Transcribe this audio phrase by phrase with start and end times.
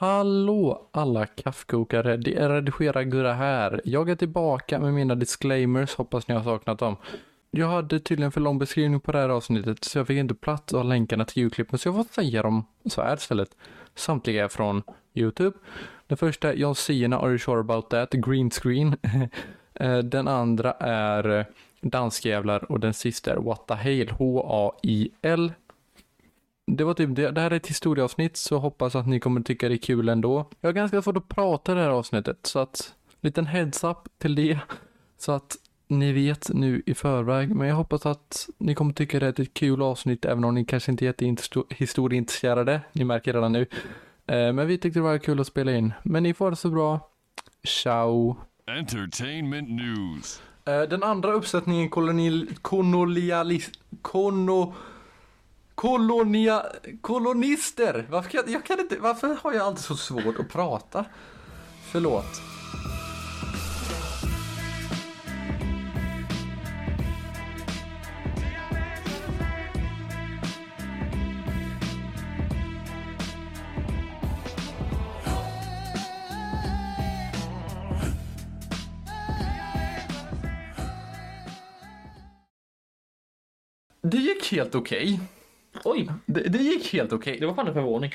[0.00, 3.80] Hallå alla kaffekokare, det är redigera Gurra här.
[3.84, 6.96] Jag är tillbaka med mina disclaimers, hoppas ni har saknat dem.
[7.50, 10.74] Jag hade tydligen för lång beskrivning på det här avsnittet så jag fick inte plats
[10.74, 13.56] att ha länkarna till julklippen så jag får säga dem så här istället.
[13.94, 14.82] Samtliga är från
[15.14, 15.56] YouTube.
[16.06, 18.12] Den första är John Cena, Are you sure about that?
[18.12, 18.96] Green screen.
[19.80, 21.44] Eh, den andra är eh,
[21.80, 25.52] Danskjävlar och den sista är What the Hail, H-A-I-L
[26.76, 27.30] det var typ det.
[27.30, 30.50] Det här är ett historieavsnitt så hoppas att ni kommer tycka det är kul ändå.
[30.60, 34.34] Jag har ganska svårt att prata det här avsnittet så att liten heads up till
[34.34, 34.58] det.
[35.18, 35.56] Så att
[35.88, 37.54] ni vet nu i förväg.
[37.54, 40.64] Men jag hoppas att ni kommer tycka det är ett kul avsnitt även om ni
[40.64, 42.80] kanske inte är jättehistorieintresserade.
[42.92, 43.66] Ni märker redan nu.
[44.26, 45.92] Eh, men vi tyckte det var kul att spela in.
[46.02, 47.10] Men ni får det så bra.
[47.64, 48.36] Ciao!
[48.78, 50.42] Entertainment news.
[50.64, 52.46] Eh, den andra uppsättningen kolonial...
[52.62, 53.70] Kolonialis...
[54.02, 54.74] Kono...
[55.78, 56.66] Kolonia...
[57.00, 58.06] Kolonister!
[58.10, 58.96] Varför kan, jag kan inte...
[58.98, 61.04] Varför har jag alltid så svårt att prata?
[61.92, 62.40] Förlåt.
[84.02, 85.20] Det gick helt okej.
[85.84, 87.40] Oj, Det, det gick helt okej.
[87.40, 88.12] det var fan en förvåning.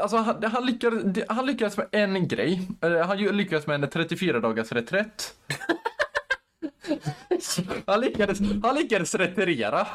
[0.00, 2.68] Alltså han, han, lyckades, han lyckades med en grej.
[2.80, 5.34] Eller, Han ju- lyckades med en 34 dagars reträtt.
[7.86, 9.86] Han lyckades, han lyckades retirera.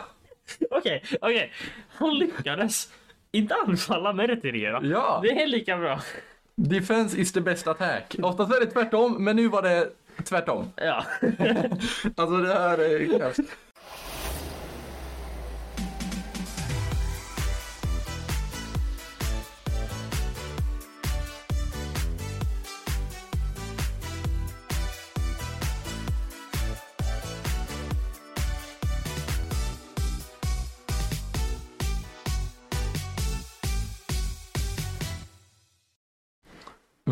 [0.70, 1.52] Okej, okej.
[1.96, 2.90] Han lyckades
[3.32, 4.82] inte anfalla men retirera.
[4.84, 5.20] Ja.
[5.24, 6.00] Det är lika bra.
[6.56, 8.16] Defense is the best attack.
[8.22, 9.90] Oftast är det tvärtom, men nu var det
[10.26, 10.72] tvärtom.
[10.76, 11.06] Ja.
[12.16, 13.40] Alltså det här är hemskt.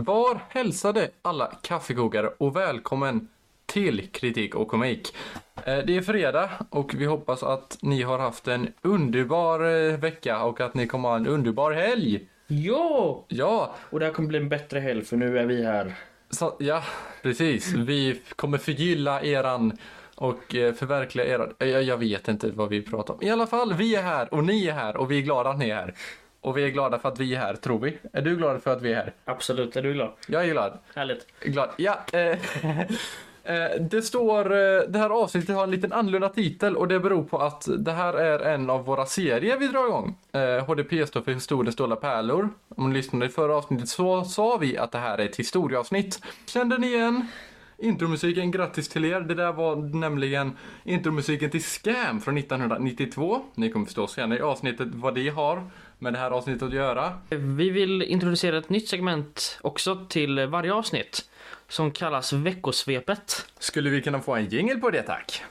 [0.05, 3.27] Var hälsade alla kaffekokare och välkommen
[3.65, 5.15] till Kritik och komik.
[5.65, 10.43] Eh, Det är fredag och vi hoppas att ni har haft en underbar eh, vecka
[10.43, 12.27] och att ni kommer ha en underbar helg.
[12.47, 13.25] Jo!
[13.27, 15.93] Ja, Och det här kommer bli en bättre helg för nu är vi här.
[16.29, 16.83] så, ja
[17.21, 17.73] precis.
[17.73, 19.77] Vi kommer förgylla eran
[20.15, 21.53] och eh, förverkliga eran.
[21.57, 23.21] Jag, jag vet inte vad vi pratar om.
[23.23, 25.57] I alla fall, vi är här och ni är här och vi är glada att
[25.59, 25.93] ni är här.
[26.41, 27.97] Och vi är glada för att vi är här, tror vi.
[28.13, 29.13] Är du glad för att vi är här?
[29.25, 30.11] Absolut, är du glad?
[30.27, 30.77] Jag är glad.
[30.95, 31.27] Härligt.
[31.43, 31.69] Glad.
[31.77, 32.19] Ja, eh,
[33.43, 37.23] eh, det står, eh, det här avsnittet har en liten annorlunda titel och det beror
[37.23, 40.15] på att det här är en av våra serier vi drar igång.
[40.31, 42.49] Eh, HDP står för Historiens dolda pärlor.
[42.75, 46.21] Om ni lyssnade i förra avsnittet så sa vi att det här är ett historieavsnitt.
[46.45, 47.27] Kände ni igen
[47.77, 48.51] intromusiken?
[48.51, 49.21] Grattis till er.
[49.21, 53.41] Det där var nämligen intromusiken till Scam från 1992.
[53.55, 55.63] Ni kommer förstå senare i avsnittet vad det har
[56.01, 57.13] med det här avsnittet att göra.
[57.29, 61.29] Vi vill introducera ett nytt segment också till varje avsnitt.
[61.67, 63.45] Som kallas Veckosvepet.
[63.59, 65.43] Skulle vi kunna få en jingle på det tack?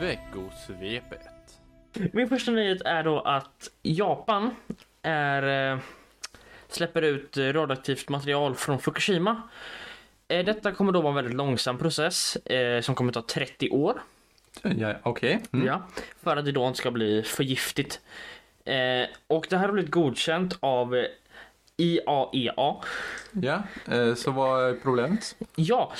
[0.00, 1.20] Veckosvepet.
[2.12, 4.50] Min första nyhet är då att Japan
[5.02, 5.78] är, eh,
[6.76, 9.42] släpper ut eh, radioaktivt material från Fukushima.
[10.28, 14.02] Eh, Detta kommer då vara en väldigt långsam process eh, som kommer ta 30 år.
[14.62, 15.40] Ja, Okej.
[15.52, 15.66] Mm.
[15.66, 15.82] Ja,
[16.22, 18.00] för att det då inte ska bli för giftigt.
[19.26, 21.06] Och det här har blivit godkänt av
[21.76, 22.74] IAEA.
[23.32, 25.36] Ja, eh, så vad är problemet?
[25.54, 25.92] Ja,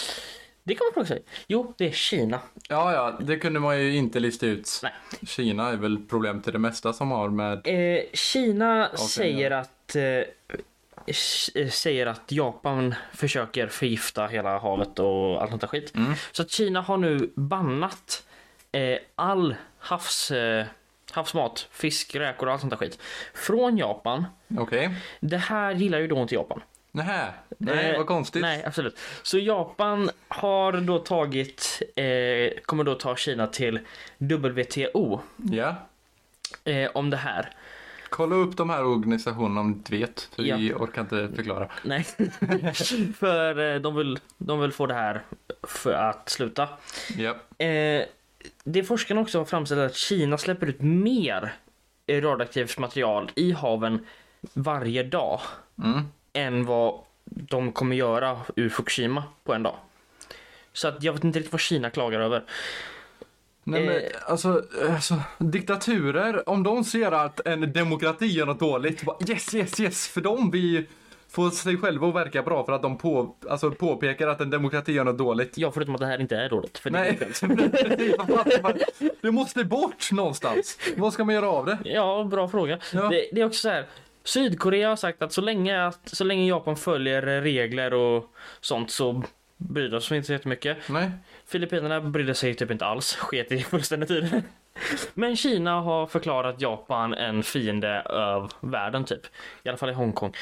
[0.67, 1.23] det kan man fråga sig.
[1.47, 2.41] Jo, det är Kina.
[2.69, 4.81] Ja, ja, det kunde man ju inte lista ut.
[4.83, 4.93] Nej.
[5.27, 7.61] Kina är väl problem till det mesta som har med...
[7.65, 9.59] Eh, Kina säger ja.
[9.59, 15.95] att eh, eh, säger att Japan försöker förgifta hela havet och allt sånt där skit.
[15.95, 16.15] Mm.
[16.33, 18.25] Så att Kina har nu bannat
[18.73, 20.67] eh, all havs, eh,
[21.11, 22.99] havsmat, fisk, räkor och allt sånt där skit
[23.35, 24.25] från Japan.
[24.59, 24.91] Okej.
[25.21, 26.61] Det här gillar ju då inte Japan.
[26.97, 27.33] Nähä.
[27.59, 28.43] Nej, Eh, vad konstigt.
[28.43, 28.99] Nej, absolut.
[29.23, 33.79] Så Japan har då tagit, eh, kommer då ta Kina till
[34.19, 35.21] WTO
[35.51, 35.75] Ja.
[36.65, 37.51] eh, om det här.
[38.11, 40.21] Kolla upp de här organisationerna om du inte vet.
[40.37, 40.57] För Ja.
[40.57, 41.69] vi orkar inte förklara.
[41.85, 42.05] Nej,
[43.19, 45.23] för eh, de vill, de vill få det här
[45.63, 46.69] för att sluta.
[47.17, 47.65] Ja.
[47.67, 48.05] Eh,
[48.65, 51.53] det forskarna också har framställt är att Kina släpper ut mer
[52.11, 54.07] radioaktivt material i haven
[54.53, 55.41] varje dag
[55.85, 56.03] Mm.
[56.37, 56.95] Än vad
[57.25, 59.77] de kommer göra ur Fukushima på en dag.
[60.73, 62.45] Så att jag vet inte riktigt vad Kina klagar över.
[63.65, 64.03] Nej, men, Eh.
[64.27, 69.81] alltså, alltså, diktaturer, om de ser att en demokrati gör något dåligt, bara, yes, yes,
[69.81, 70.85] yes, för de vill
[71.29, 74.93] få sig själva att verka bra för att de på, alltså, påpekar att en demokrati
[74.93, 75.53] gör något dåligt.
[75.59, 76.79] Ja, förutom att det här inte är dåligt.
[76.79, 77.19] För Nej,
[79.21, 80.79] det måste bort någonstans.
[80.97, 81.79] Vad ska man göra av det?
[81.85, 82.79] Ja, bra fråga.
[82.93, 83.09] Ja.
[83.09, 83.87] Det, det är också så här.
[84.27, 89.23] Sydkorea har sagt att så länge, att så länge Japan följer regler och sånt så
[89.57, 90.89] bryr de sig inte så jättemycket.
[90.89, 91.11] Nej.
[91.47, 94.43] Filippinerna brydde sig typ inte alls, sket i fullständigt i det.
[95.15, 99.27] Men Kina har förklarat Japan en fiende av världen typ.
[99.63, 100.33] I alla fall i Hongkong.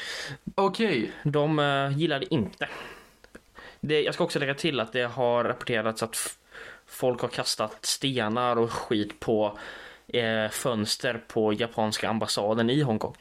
[0.55, 2.69] Okej, De uh, gillade inte.
[3.79, 6.37] Det, jag ska också lägga till att det har rapporterats att
[6.85, 9.57] folk har kastat stenar och skit på
[10.07, 13.15] eh, fönster på japanska ambassaden i Hongkong.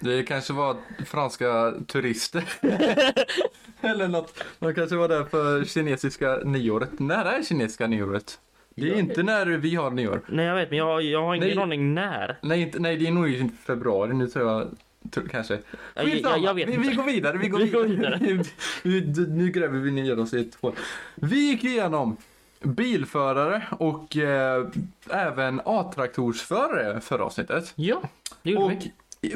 [0.00, 0.76] Det kanske var
[1.06, 2.44] franska turister.
[3.80, 4.44] Eller något.
[4.58, 6.98] De kanske var där för kinesiska nyåret.
[6.98, 8.38] När är kinesiska nyåret?
[8.74, 10.20] Det är inte när vi har nyår.
[10.28, 11.58] Nej jag vet men jag, jag har ingen Nej.
[11.58, 12.38] aning när.
[12.42, 14.68] Nej, inte, nej, det är nog i februari nu tror jag.
[15.10, 15.58] Tror, kanske.
[15.94, 16.88] Jag, jag, jag vet vi, inte.
[16.88, 17.38] vi går vidare.
[17.42, 17.64] Vi går Vi
[17.96, 18.44] vidare.
[18.82, 20.72] vi, d- nu gräver vi ner oss i ett hål.
[21.14, 22.16] Vi gick igenom
[22.62, 24.66] bilförare och eh,
[25.10, 27.72] även A-traktorsförare förra avsnittet.
[27.76, 28.02] Ja,
[28.42, 28.92] det gjorde Och vi.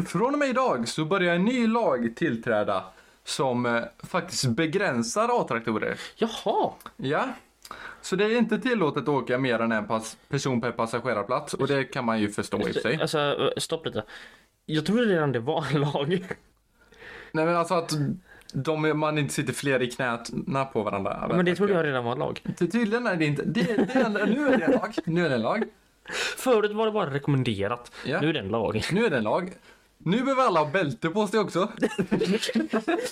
[0.07, 2.85] Från och med idag så börjar en ny lag tillträda
[3.25, 6.01] som eh, faktiskt begränsar A-traktorer.
[6.17, 6.71] Jaha.
[6.97, 7.29] Ja.
[8.01, 9.85] Så det är inte tillåtet att åka mer än en
[10.29, 13.01] person per passagerarplats och det kan man ju förstå i och för sig.
[13.01, 14.05] Alltså stopp lite.
[14.67, 16.09] Jag trodde redan det var en lag.
[17.33, 17.93] Nej men alltså att
[18.53, 21.27] de, man inte sitter fler i knäna på varandra.
[21.29, 22.41] Men det trodde jag redan var en lag.
[22.59, 23.43] Ty- Tydligen är det inte.
[23.45, 24.95] Det, det är, nu är det en lag.
[25.05, 25.65] Nu är det en lag.
[26.37, 27.93] Förut var det bara rekommenderat.
[28.05, 28.21] Ja.
[28.21, 28.83] Nu är det en lag.
[28.93, 29.53] Nu är det en lag.
[30.05, 31.69] Nu behöver alla ha bälte på sig också.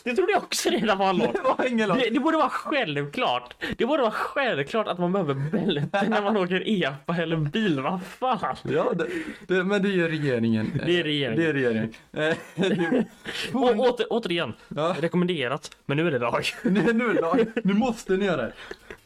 [0.04, 1.30] Det trodde jag också redan var en lag.
[1.34, 1.98] Det var ingen lag.
[1.98, 3.54] Det, det borde vara självklart.
[3.76, 7.80] Det borde vara självklart att man behöver bälte när man åker epa eller bil.
[7.80, 8.00] Vad
[8.40, 8.56] fan?
[8.62, 9.06] Ja, det,
[9.46, 10.80] det, men det är regeringen.
[10.86, 11.40] Det är regeringen.
[11.40, 11.92] Det är regeringen.
[12.12, 13.04] Eh, det-
[13.52, 14.96] Och, åter, återigen, Ja.
[15.00, 15.76] rekommenderat.
[15.86, 16.44] Men nu är det lag.
[16.64, 17.46] Nu, nu är det lag.
[17.64, 18.52] Nu måste ni göra det.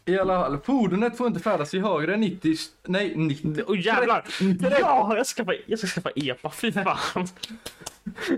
[0.08, 4.20] I alla fall, fordonet får inte färdas i högre än 90, nej 90, Åh jävlar!
[4.20, 6.50] 30, Ja, jag ska, skaffa, jag ska skaffa epa.
[6.50, 7.26] Fy fan.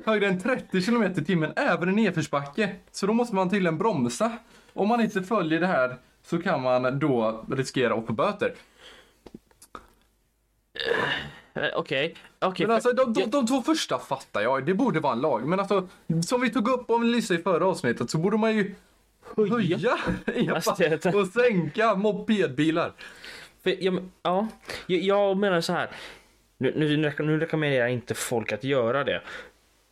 [0.04, 2.76] högre än 30 km i timmen även i nedförsbacke.
[2.92, 4.32] Så då måste man tydligen bromsa.
[4.72, 8.54] Om man inte följer det här så kan man då riskera att få böter.
[11.54, 12.14] Eh, Okej.
[12.38, 12.66] Okej.
[12.66, 15.46] Men alltså de, de, de två första fattar jag, det borde vara en lag.
[15.46, 15.88] Men alltså,
[16.26, 18.74] som vi tog upp om vi lyssnade i förra avsnittet så borde man ju
[19.36, 19.96] höja
[20.54, 21.14] Hastigheten.
[21.14, 22.92] och sänka mopedbilar.
[23.62, 24.48] För, ja, men, ja,
[24.86, 25.90] jag, jag menar så här.
[26.58, 29.22] Nu, nu, nu rekommenderar jag inte folk att göra det.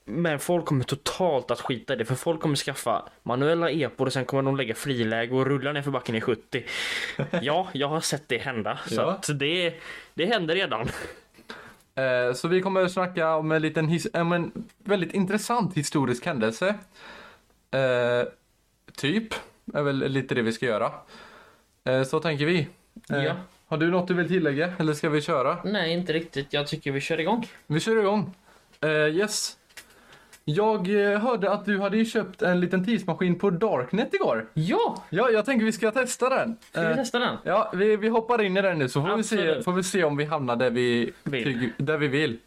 [0.05, 4.13] Men folk kommer totalt att skita i det för folk kommer skaffa manuella epor och
[4.13, 6.65] sen kommer de lägga friläge och rulla ner för backen i 70.
[7.43, 8.79] Ja, jag har sett det hända.
[8.87, 9.11] Så Ja.
[9.11, 9.75] att det,
[10.15, 10.89] det händer redan.
[11.95, 16.27] Eh, så vi kommer att snacka om en liten his- om en väldigt intressant historisk
[16.27, 16.69] händelse.
[17.71, 18.29] Eh,
[18.97, 19.35] typ,
[19.75, 20.93] är väl lite det vi ska göra.
[21.85, 22.69] Eh, så tänker vi.
[23.11, 23.35] Eh, Ja.
[23.69, 25.59] Har du något du vill tillägga eller ska vi köra?
[25.65, 26.53] Nej, inte riktigt.
[26.53, 27.47] Jag tycker vi kör igång.
[27.67, 28.35] Vi kör igång.
[28.81, 29.57] Eh, yes.
[30.45, 30.89] Jag
[31.19, 34.47] hörde att du hade köpt en liten tidsmaskin på Darknet igår.
[34.55, 36.57] Ja, Ja, jag tänker vi ska testa den.
[36.71, 37.37] ska vi testa den?
[37.45, 40.05] Ja, vi, vi hoppar in i den nu så får vi, se, får vi se
[40.05, 41.71] om vi hamnar där vi, Vill.
[41.77, 42.39] där vi vill.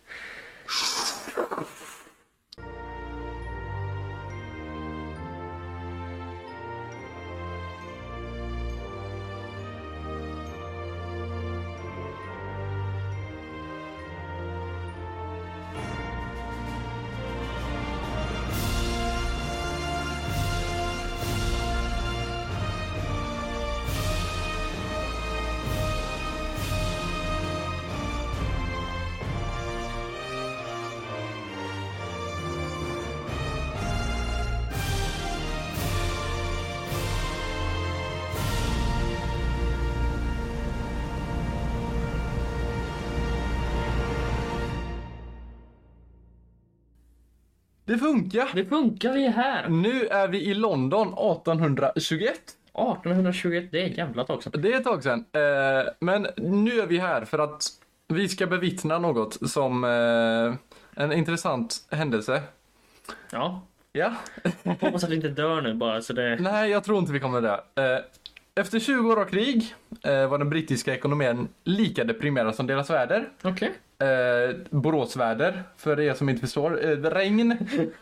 [47.89, 48.49] Det funkar.
[48.53, 49.69] Det funkar, vi är här.
[49.69, 52.33] Nu är vi i London 1821.
[52.73, 54.61] 1821, det är ett jävla tag sedan.
[54.61, 55.25] Det är ett tag sedan.
[55.31, 57.63] Eh, men nu är vi här för att
[58.07, 62.41] vi ska bevittna något som eh, en intressant händelse.
[63.31, 63.61] Ja.
[63.91, 64.13] Ja.
[64.63, 66.35] Hoppas att vi inte dör nu bara så det...
[66.39, 67.59] Nej, jag tror inte vi kommer det.
[67.75, 67.99] Eh,
[68.55, 73.29] efter 20 år av krig var den brittiska ekonomin lika deprimerad som deras väder.
[73.41, 73.71] Okej.
[74.01, 76.85] Eh, Boråsväder, för er som inte förstår.
[76.85, 77.57] Eh, regn.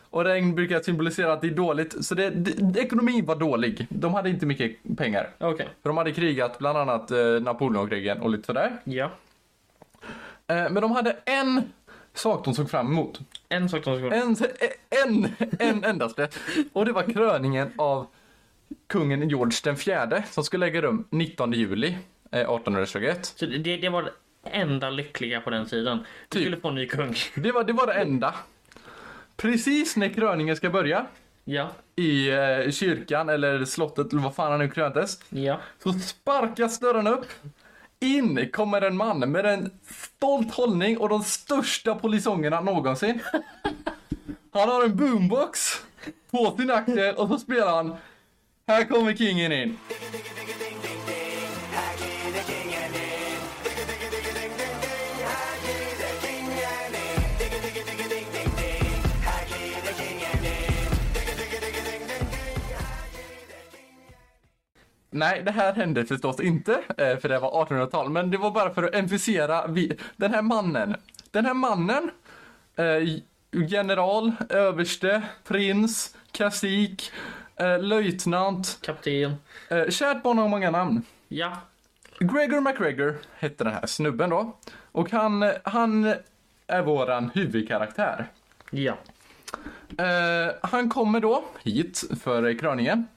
[0.09, 2.05] Och regn brukar symbolisera att det är dåligt.
[2.05, 3.87] Så det, det, ekonomin var dålig.
[3.89, 5.29] De hade inte mycket pengar.
[5.37, 5.67] Okej.
[5.81, 8.77] För de hade krigat bland annat eh, Napoleonkrigen och lite sådär.
[8.83, 9.11] Ja.
[10.47, 11.61] Eh, men de hade en
[12.13, 13.19] sak de såg fram emot.
[13.49, 14.15] En sak som ska...
[14.15, 14.35] En,
[15.05, 16.29] en, en endaste.
[16.73, 18.07] Och det var kröningen av
[18.87, 21.87] kungen George den fjärde som skulle äga rum 19 juli
[22.31, 23.25] eh, 1821.
[23.25, 24.11] Så det, det var
[24.47, 25.97] enda lyckliga på den tiden.
[25.97, 26.41] Du Typ.
[26.41, 27.15] skulle få en ny kung.
[27.35, 28.35] Det var det, var det enda.
[29.37, 31.05] Precis när kröningen ska börja
[31.45, 31.69] Ja.
[31.95, 35.19] i eh, kyrkan eller slottet eller vad fan han nu kröntes.
[35.29, 35.59] Ja.
[35.83, 37.25] Så sparkas dörren upp.
[37.99, 43.19] In kommer en man med en stolt hållning och de största polisongerna någonsin.
[44.53, 45.81] Han har en boombox
[46.31, 47.95] på sin axel och så spelar han
[48.67, 49.77] Här kommer kingen in.
[65.17, 68.73] Nej, det här hände förstås inte, eh, för det var 1800-tal, men det var bara
[68.73, 69.67] för att emfysera
[70.15, 70.95] den här mannen.
[71.31, 72.11] Den här mannen,
[72.75, 73.21] eh,
[73.51, 77.11] general, överste, prins, kasik,
[77.55, 79.35] eh, löjtnant, Kapten.
[79.89, 81.01] kärt barn har många namn.
[81.27, 81.57] Ja.
[82.19, 84.57] Gregor McGregor hette den här snubben då,
[84.91, 86.13] och han, han
[86.67, 88.27] är våran huvudkaraktär.
[88.71, 88.97] Ja.
[90.61, 93.07] Han kommer då hit för kröningen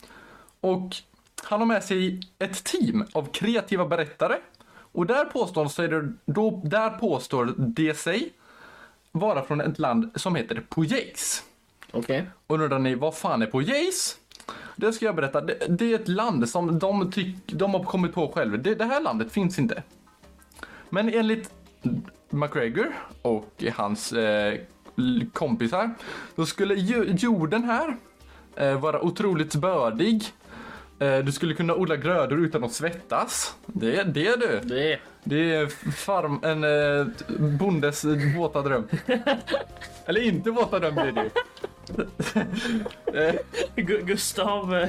[0.61, 0.97] och
[1.43, 4.37] han har med sig ett team av kreativa berättare
[4.93, 8.33] och där påstår, sig det, då, där påstår de sig
[9.13, 11.45] vara från ett land som heter Pojeis.
[11.93, 12.31] Okej.
[12.47, 14.17] Och nu undrar ni, vad fan är Pojeis?
[14.77, 15.41] Det ska jag berätta.
[15.41, 18.57] Det, det är ett land som de, tyck, de har kommit på själva.
[18.57, 19.83] Det, det här landet finns inte.
[20.89, 21.51] Men enligt
[22.31, 24.59] McGregor och hans eh,
[25.33, 25.91] kompisar
[26.37, 27.97] så skulle jorden här
[28.57, 30.25] eh, vara otroligt bördig.
[31.01, 33.55] Eh, du skulle kunna odla grödor utan att svettas.
[33.67, 34.61] Det, det är du.
[34.63, 34.99] Det.
[35.25, 37.07] Det är farm, en eh,
[37.59, 38.05] bondes
[38.37, 38.89] våta dröm.
[40.07, 41.31] Eller inte våta dröm blir det ju.
[43.15, 43.35] Eh,
[43.77, 44.87] Gu- Gustav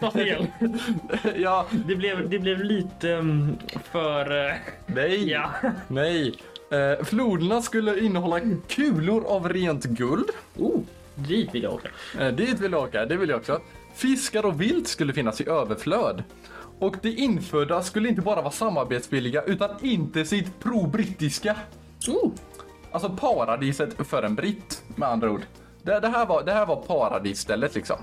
[0.00, 0.46] ta fel.
[1.36, 3.56] ja, Det blev, det blev lite mm,
[3.92, 4.54] för...
[4.86, 5.50] nej, ja.
[5.88, 6.34] nej.
[6.70, 10.30] Eh, floderna skulle innehålla kulor av rent guld.
[10.56, 10.80] Oh,
[11.14, 11.88] dit vill jag åka.
[12.20, 13.60] Eh, dit vill jag åka, det vill jag också.
[13.98, 16.22] Fiskar och vilt skulle finnas i överflöd.
[16.78, 21.56] Och de infödda skulle inte bara vara samarbetsvilliga utan intensivt pro-brittiska.
[22.08, 22.32] Oh.
[22.92, 25.42] Alltså paradiset för en britt med andra ord.
[25.82, 27.96] Det, det, här, var, det här var paradisstället liksom.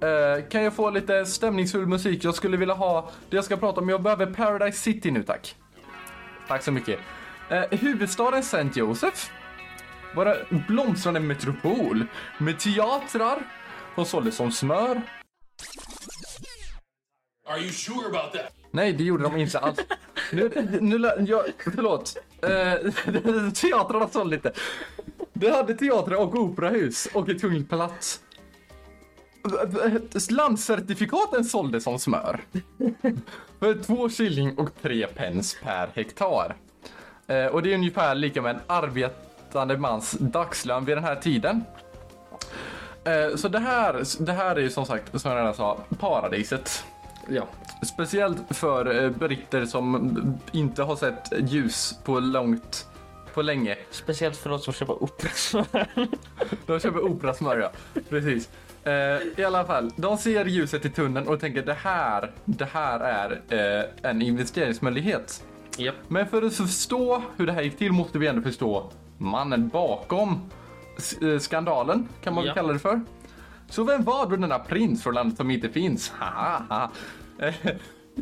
[0.00, 2.24] Eh, kan jag få lite stämningsfull musik?
[2.24, 3.88] Jag skulle vilja ha det jag ska prata om.
[3.88, 5.56] Jag behöver Paradise City nu tack.
[6.48, 6.98] Tack så mycket.
[7.48, 8.70] Eh, huvudstaden St.
[8.74, 9.30] Joseph
[10.50, 12.06] en blomstrande metropol
[12.38, 13.42] med teatrar
[13.94, 15.02] som såldes som smör.
[17.46, 18.52] Are you sure about that?
[18.70, 19.78] Nej, det gjorde de inte alls.
[20.32, 22.16] Nu, nu, jag, förlåt.
[22.42, 22.92] Eh,
[23.52, 24.52] teatrarna sålde inte.
[25.32, 28.20] Det hade teatrar och operahus och ett kungligt palats.
[30.30, 32.40] Landcertifikaten sålde som smör.
[33.58, 36.56] För två shilling och tre pence per hektar.
[37.26, 41.64] Eh, och det är ungefär lika med en arbetande mans dagslön vid den här tiden.
[43.04, 46.84] Eh, så det här, det här är ju som sagt, som jag redan sa, paradiset.
[47.28, 47.46] Ja.
[47.82, 52.86] Speciellt för eh, britter som inte har sett ljus på långt,
[53.34, 53.76] på länge.
[53.90, 55.86] Speciellt för oss som köper operasmör.
[56.66, 58.48] De köper operasmör ja, precis.
[58.84, 58.92] Eh,
[59.36, 63.40] I alla fall, de ser ljuset i tunneln och tänker det här, det här är
[64.02, 65.44] en investeringsmöjlighet.
[65.76, 65.94] Japp.
[66.08, 70.50] Men för att förstå hur det här gick till måste vi ändå förstå mannen bakom
[71.40, 72.54] skandalen, kan man Ja.
[72.54, 73.00] kalla det för.
[73.70, 76.10] Så vem var då denna prins från landet som inte finns?
[76.18, 76.90] Haha.
[77.38, 77.54] Eh,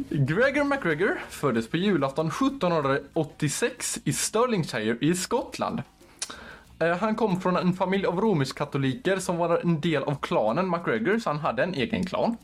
[0.08, 5.82] Gregor McGregor föddes på julafton 1786 i Stirlingshire i Skottland.
[6.78, 11.18] Eh, Han kom från en familj av romersk-katoliker som var en del av klanen McGregor,
[11.18, 12.36] så han hade en egen klan.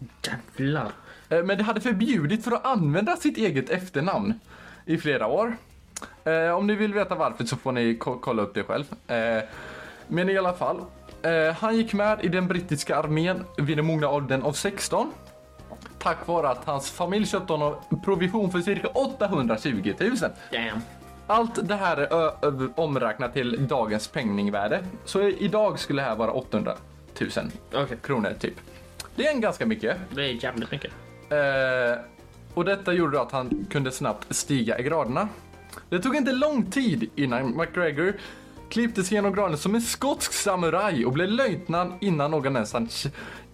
[0.57, 0.89] Jävlar.
[1.29, 4.35] Eh, Men det hade förbjudit för att använda sitt eget efternamn
[4.87, 5.57] i flera år.
[6.25, 8.85] Eh, om ni vill veta varför så får ni ko- kolla upp det själv.
[10.09, 10.81] Men i alla fall.
[11.23, 15.13] Eh, han gick med i den brittiska armén vid den mogna åldern av 16.
[15.99, 17.75] Tack vare att hans familj köpte honom
[18.05, 20.17] provision för cirka 820 000.
[20.53, 20.81] Damn.
[21.27, 24.85] Allt det här är omräknat till dagens penningvärde.
[25.05, 26.75] Så idag skulle det här vara 800
[27.21, 27.31] 000
[27.75, 27.99] Okej.
[28.03, 28.55] kronor typ.
[29.17, 29.97] Det är en ganska mycket.
[30.15, 30.93] Det är jävligt mycket.
[31.31, 32.05] Eh,
[32.55, 35.29] och detta gjorde att han kunde snabbt stiga i graderna.
[35.89, 38.13] Det tog inte lång tid innan McGregor
[38.71, 42.89] klipptes genom granen som en skotsk samuraj och blev löjtnant innan, någon ens, han-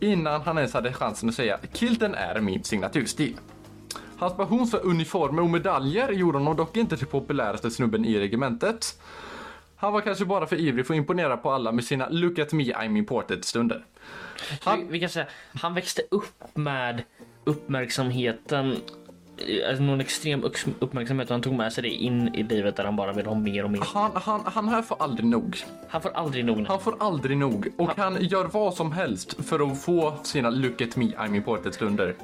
[0.00, 3.36] innan han ens hade chansen att säga kilten är min signaturstil.
[4.18, 9.00] Hans passion för uniformer och medaljer gjorde honom dock inte till populäraste snubben i regementet.
[9.76, 12.52] Han var kanske bara för ivrig för att imponera på alla med sina look at
[12.52, 13.84] me I'm important stunder.
[14.62, 17.02] Han- Vi, vi kan säga, han växte upp med
[17.44, 18.76] uppmärksamheten.
[19.68, 22.84] Alltså någon extrem upp- uppmärksamhet och han tog med sig det in i livet där
[22.84, 23.80] han bara vill ha mer och mer.
[23.84, 25.64] Han, han, han här får aldrig nog.
[25.88, 26.66] Han får aldrig nog.
[26.68, 30.82] Han får aldrig nog och han gör vad som helst för att få sina look
[30.82, 32.14] at me I'm important stunder.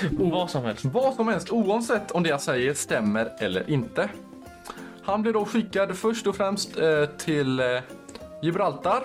[0.10, 0.84] Vad som helst.
[0.84, 4.08] Vad som helst oavsett om det jag säger stämmer eller inte.
[5.02, 7.66] Han blir då skickad först och främst eh, till eh,
[8.42, 9.02] Gibraltar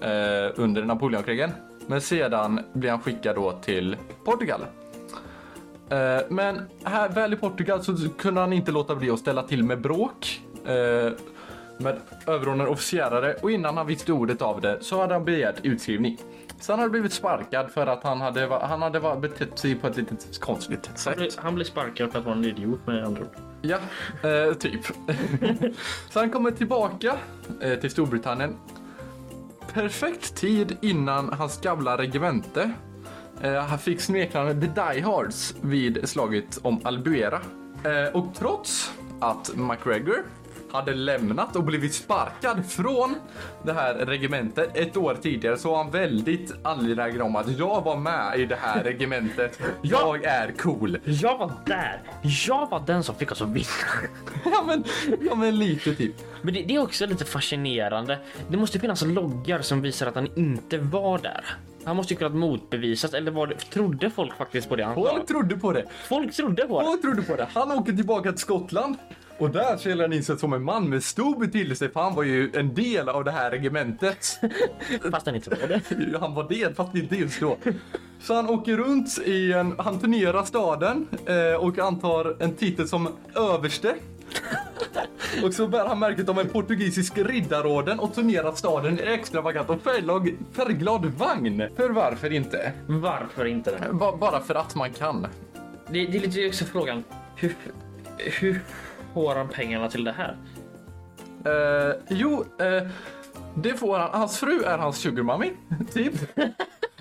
[0.00, 1.50] eh, under Napoleonkrigen.
[1.86, 4.60] Men sedan blir han skickad då till Portugal.
[5.90, 9.64] Eh, men här väl i Portugal så kunde han inte låta bli att ställa till
[9.64, 10.40] med bråk.
[10.64, 11.12] Eh,
[11.78, 16.18] med överordnade officerare och innan han visste ordet av det så hade han begärt utskrivning.
[16.60, 19.96] Så han hade blivit sparkad för att han hade, han hade betett sig på ett
[19.96, 21.16] lite konstigt Han sätt.
[21.16, 23.28] blir, han blir sparkad för att vara en idiot med andra ord.
[23.62, 23.78] Ja,
[24.28, 24.86] eh, typ.
[26.10, 27.16] så han kommer tillbaka
[27.60, 28.56] eh, till Storbritannien.
[29.72, 32.72] Perfekt tid innan hans gamla regemente
[33.68, 37.40] han fick smeknamnet The Die Hards vid slaget om Albuera.
[37.84, 40.24] Eh, och trots att McGregor
[40.72, 43.14] hade lämnat och blivit sparkad från
[43.62, 47.96] det här regementet ett år tidigare så var han väldigt angelägen om att jag var
[47.96, 49.60] med i det här regementet.
[49.82, 50.98] Jag är cool.
[51.04, 52.02] Jag var där.
[52.22, 53.66] Jag var den som fick oss att vinna.
[54.44, 54.84] Ja men,
[55.20, 56.14] ja, men lite typ.
[56.42, 58.18] Men det, det är också lite fascinerande.
[58.48, 61.44] Det måste finnas loggar som visar att han inte var där.
[61.86, 65.10] Han måste ju kunnat motbevisas eller var det, trodde folk faktiskt på det han sa?
[65.10, 65.84] Folk trodde på det.
[66.08, 66.86] Folk trodde på det.
[66.86, 67.48] Folk trodde på det.
[67.54, 68.96] Han åker tillbaka till Skottland.
[69.38, 72.50] Och där ser han insett som en man med stor betydelse för han var ju
[72.54, 74.40] en del av det här regementet.
[75.10, 75.80] Fast han inte var det.
[76.20, 77.56] Han var det, fast inte just då.
[78.20, 83.08] Så han åker runt i en, han turnerar staden eh, och antar en titel som
[83.34, 83.94] överste.
[85.44, 89.82] Och så bär han märket av en portugisisk riddarorden och turnerar staden i extravagant och
[89.82, 91.62] färgglad, färgglad vagn.
[91.76, 92.72] För varför inte?
[92.86, 93.92] Varför inte det?
[93.92, 95.26] Ba- bara för att man kan.
[95.90, 97.04] Det, det är lite också frågan.
[97.36, 97.54] Hur,
[98.18, 98.60] hur
[99.14, 100.36] får han pengarna till det här?
[101.44, 102.88] Eh, jo, eh,
[103.54, 104.10] det får han.
[104.20, 105.52] Hans fru är hans sugar mommy,
[105.92, 106.14] typ.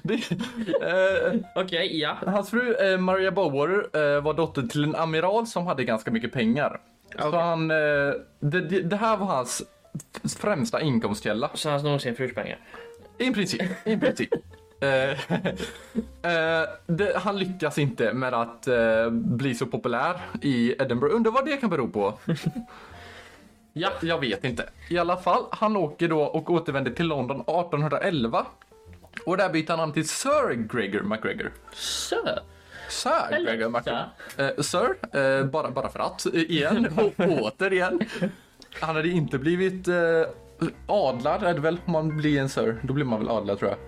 [0.03, 2.17] Det, eh, Okej, ja.
[2.25, 6.33] hans fru eh, Maria Bowater eh, var dotter till en amiral som hade ganska mycket
[6.33, 6.79] pengar.
[7.19, 7.39] Så Okej.
[7.39, 9.63] han, eh, det, det, här var hans
[10.39, 11.49] främsta inkomstkälla.
[11.54, 12.60] Så han snor sin frus pengar.
[13.17, 13.62] I princip.
[13.86, 14.30] I princip.
[14.80, 15.12] Eh,
[16.32, 18.67] eh, det, han lyckas inte med att
[19.12, 21.15] bli så populär i Edinburgh.
[21.15, 22.19] Undrar vad det kan bero på.
[23.78, 23.89] Ja.
[24.01, 24.69] Jag vet inte.
[24.89, 28.45] I alla fall, han åker då och återvänder till London 1811.
[29.25, 31.51] Och där byter han namn till Sir Gregor MacGregor.
[31.73, 32.15] Så.
[32.89, 34.05] Sir Gregor MacGregor.
[34.37, 36.25] Eh, sir, eh, bara, bara för att.
[36.33, 37.99] Igen, och återigen.
[38.81, 39.95] Han hade inte blivit eh,
[40.87, 41.77] adlad, är det väl?
[41.85, 43.79] Om man blir en Sir, då blir man väl adlad tror jag.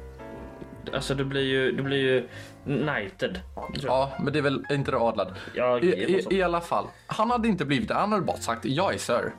[0.95, 2.27] Alltså du blir ju, du blir ju
[2.63, 3.39] knighted.
[3.83, 5.35] Ja, men det är väl inte det adlad.
[5.53, 7.93] Ja, I, i, I alla fall, han hade inte blivit det.
[7.93, 9.33] Han hade bara sagt jag är Sir.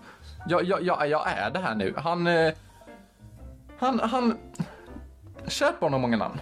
[0.49, 1.95] Jag, jag, jag, jag är det här nu.
[1.97, 2.27] Han...
[2.27, 2.53] Eh,
[3.79, 4.01] han...
[4.01, 4.39] Han...
[5.47, 6.41] Kärt barn har många namn.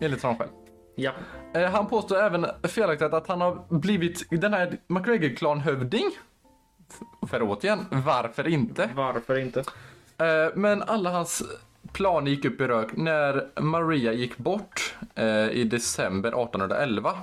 [0.00, 0.50] Enligt honom själv.
[0.94, 1.12] Ja.
[1.54, 6.10] Eh, han påstår även felaktigt att han har blivit den här McGregor-klanhövding.
[7.28, 8.90] För återigen, varför inte?
[8.94, 9.60] Varför inte?
[10.18, 11.42] Eh, men alla hans
[11.92, 17.18] planer gick upp i rök när Maria gick bort eh, i december 1811.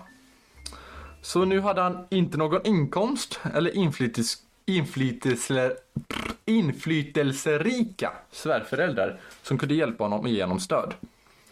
[1.21, 5.73] Så nu hade han inte någon inkomst eller inflytels, inflytelse,
[6.45, 10.93] inflytelserika svärföräldrar som kunde hjälpa honom och ge honom stöd.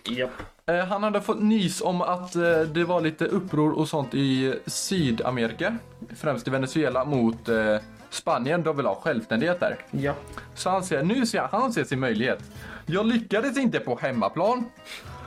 [0.03, 0.25] Ja.
[0.25, 0.29] Eh,
[0.77, 5.77] Han hade fått nys om att eh, det var lite uppror och sånt i Sydamerika,
[6.15, 7.75] främst i Venezuela, mot eh,
[8.09, 8.63] Spanien.
[8.63, 9.77] De vill ha självständighet där.
[9.91, 10.13] Ja.
[10.55, 12.43] Så han ser, nu ser han ser sin möjlighet.
[12.85, 14.65] Jag lyckades inte på hemmaplan,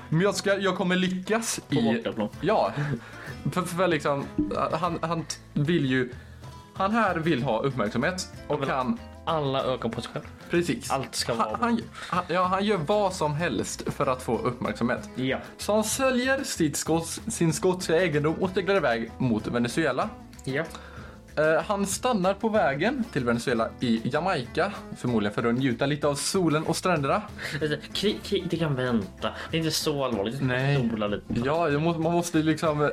[0.09, 1.83] men jag, ska, jag kommer lyckas På i...
[1.83, 2.28] bortaplan.
[2.40, 2.72] Ja,
[3.52, 4.24] för, för liksom,
[4.72, 6.12] han, han vill ju...
[6.74, 8.98] Han här vill ha uppmärksamhet och han...
[9.24, 10.24] Alla ögon på sig själv.
[10.50, 10.90] Precis.
[10.90, 15.08] Allt ska vara- han, han, ja, han gör vad som helst för att få uppmärksamhet.
[15.14, 15.38] Ja.
[15.58, 20.08] Så han säljer sitt skots, sin skotska egendom och seglar iväg mot Venezuela.
[20.44, 20.64] Ja.
[21.37, 26.14] Eh, han stannar på vägen till Venezuela i Jamaica, förmodligen för att njuta lite av
[26.14, 27.23] solen och stränderna.
[27.62, 29.31] Alltså, Krig, krig, det kan vänta.
[29.51, 30.42] Det är inte så allvarligt.
[30.42, 30.88] Nej.
[30.90, 31.25] Sola lite.
[31.45, 32.83] Ja, må, man måste liksom...
[32.83, 32.88] eh,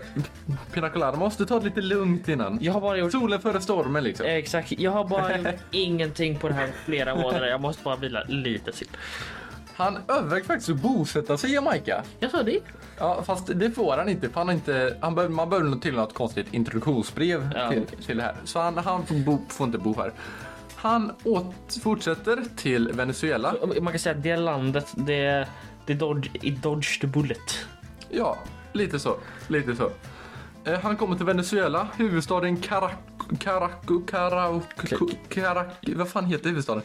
[0.74, 2.58] Pina colada, man måste ta det lite lugnt innan.
[2.62, 3.12] Jag har bara gjort...
[3.12, 4.26] Solen före stormen liksom.
[4.26, 7.48] Exakt, jag har bara gjort ingenting på det här flera månader.
[7.48, 8.72] Jag måste bara vila lite.
[9.80, 12.04] Han övervägde faktiskt att bosätta sig i Jamaica.
[12.20, 12.60] Jag sa det.
[12.98, 14.30] Ja, fast det får han inte.
[14.30, 18.18] För han inte han behöver, man behöver nog till något konstigt introduktionsbrev Ja, till, till
[18.18, 18.36] det här.
[18.44, 20.12] Så han, han får, bo, får inte bo här.
[20.76, 23.56] Han åt, fortsätter till Venezuela.
[23.82, 25.48] Man kan säga att det landet, det,
[25.86, 27.66] det dodge, it dodged the bullet.
[28.10, 28.38] Ja,
[28.74, 29.16] lite så.
[29.48, 29.92] Lite så.
[30.64, 32.92] Eh, han kommer till Venezuela, huvudstaden Carac...
[33.40, 34.06] Caracu...
[34.06, 34.64] Carac...
[35.30, 35.68] Carac...
[35.82, 36.84] Vad fan heter huvudstaden?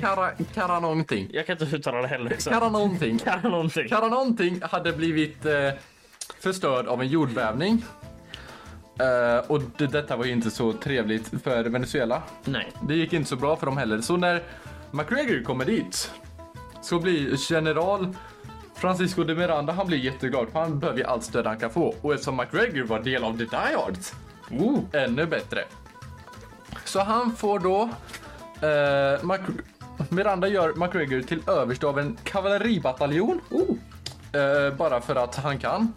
[0.00, 0.30] Cara...
[0.54, 1.28] Cara någonting.
[1.32, 2.36] Jag kan inte uttala det heller.
[2.38, 2.50] Så.
[2.50, 3.18] Cara någonting.
[3.24, 3.88] Kan någonting.
[3.88, 5.70] Cara någonting hade blivit eh,
[6.40, 7.84] förstörd av en jordbävning.
[9.00, 12.22] Eh, och det, detta var ju inte så trevligt för Venezuela.
[12.44, 12.72] Nej.
[12.88, 14.00] Det gick inte så bra för dem heller.
[14.00, 14.42] Så när
[14.90, 16.10] McGregor kommer dit
[16.82, 18.14] så blir general
[18.74, 21.94] Francisco de Miranda, han blir jätteglad för han behöver ju allt stöd han kan få.
[22.00, 24.14] Och eftersom McGregor var del av The Die Hards,
[24.50, 25.64] oh, ännu bättre.
[26.84, 27.88] Så han får då...
[28.66, 29.38] Eh, Mac
[30.08, 33.40] Miranda gör McGregor till överste av en kavalleribataljon.
[33.50, 33.76] Oh.
[34.40, 35.92] Eh, bara för att han kan.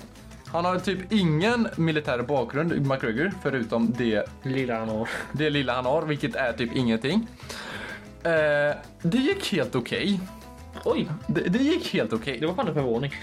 [0.45, 5.09] Han har typ ingen militär bakgrund, McGregor, förutom det Lilla han har.
[5.31, 7.27] det lilla han har, vilket är typ ingenting.
[8.23, 10.19] Eh, det gick helt okej.
[10.85, 12.37] Oj, Det, det gick helt okej.
[12.39, 13.13] det var fan en förvåning.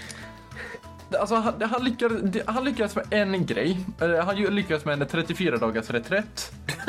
[1.19, 3.77] Alltså, han, han, lyckades, han lyckades med en grej.
[4.25, 6.51] Han lyckades med en 34 dagars reträtt.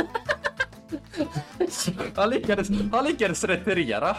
[2.14, 4.16] han, lyckades, han lyckades retirera.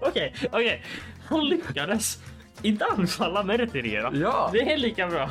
[0.00, 0.84] Okej, okej.
[1.28, 2.18] Han lyckades
[2.62, 4.10] inte anfalla med retirera.
[4.14, 4.50] Ja.
[4.52, 5.30] Det är lika bra.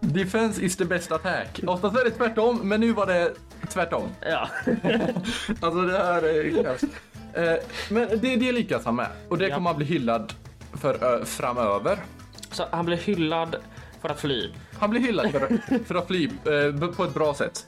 [0.00, 1.60] Defense is the best attack.
[1.66, 3.32] Oftast är det tvärtom, men nu var det
[3.68, 4.08] tvärtom.
[4.20, 4.48] Ja.
[5.60, 6.68] Alltså det här är
[7.34, 7.58] eh,
[7.90, 9.08] Men det, det lyckas han med.
[9.28, 9.54] Och det Ja.
[9.54, 10.32] kommer han bli hyllad
[10.80, 11.98] för framöver.
[12.52, 13.56] Så han blev hyllad
[14.00, 14.50] för att fly.
[14.80, 17.66] Han blir hyllad för, för att fly eh, på ett bra sätt.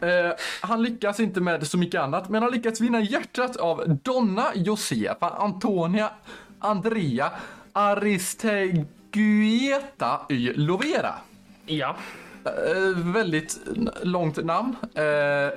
[0.00, 0.30] Eh,
[0.62, 5.30] han lyckas inte med så mycket annat, men han lyckas vinna hjärtat av Donna Josefa
[5.30, 6.10] Antonia
[6.58, 7.30] Andrea
[7.72, 11.14] Aristeguieta y Lovera.
[11.66, 11.96] Ja.
[12.44, 13.58] Eh, väldigt
[14.02, 14.76] långt namn.
[14.94, 15.48] Eh,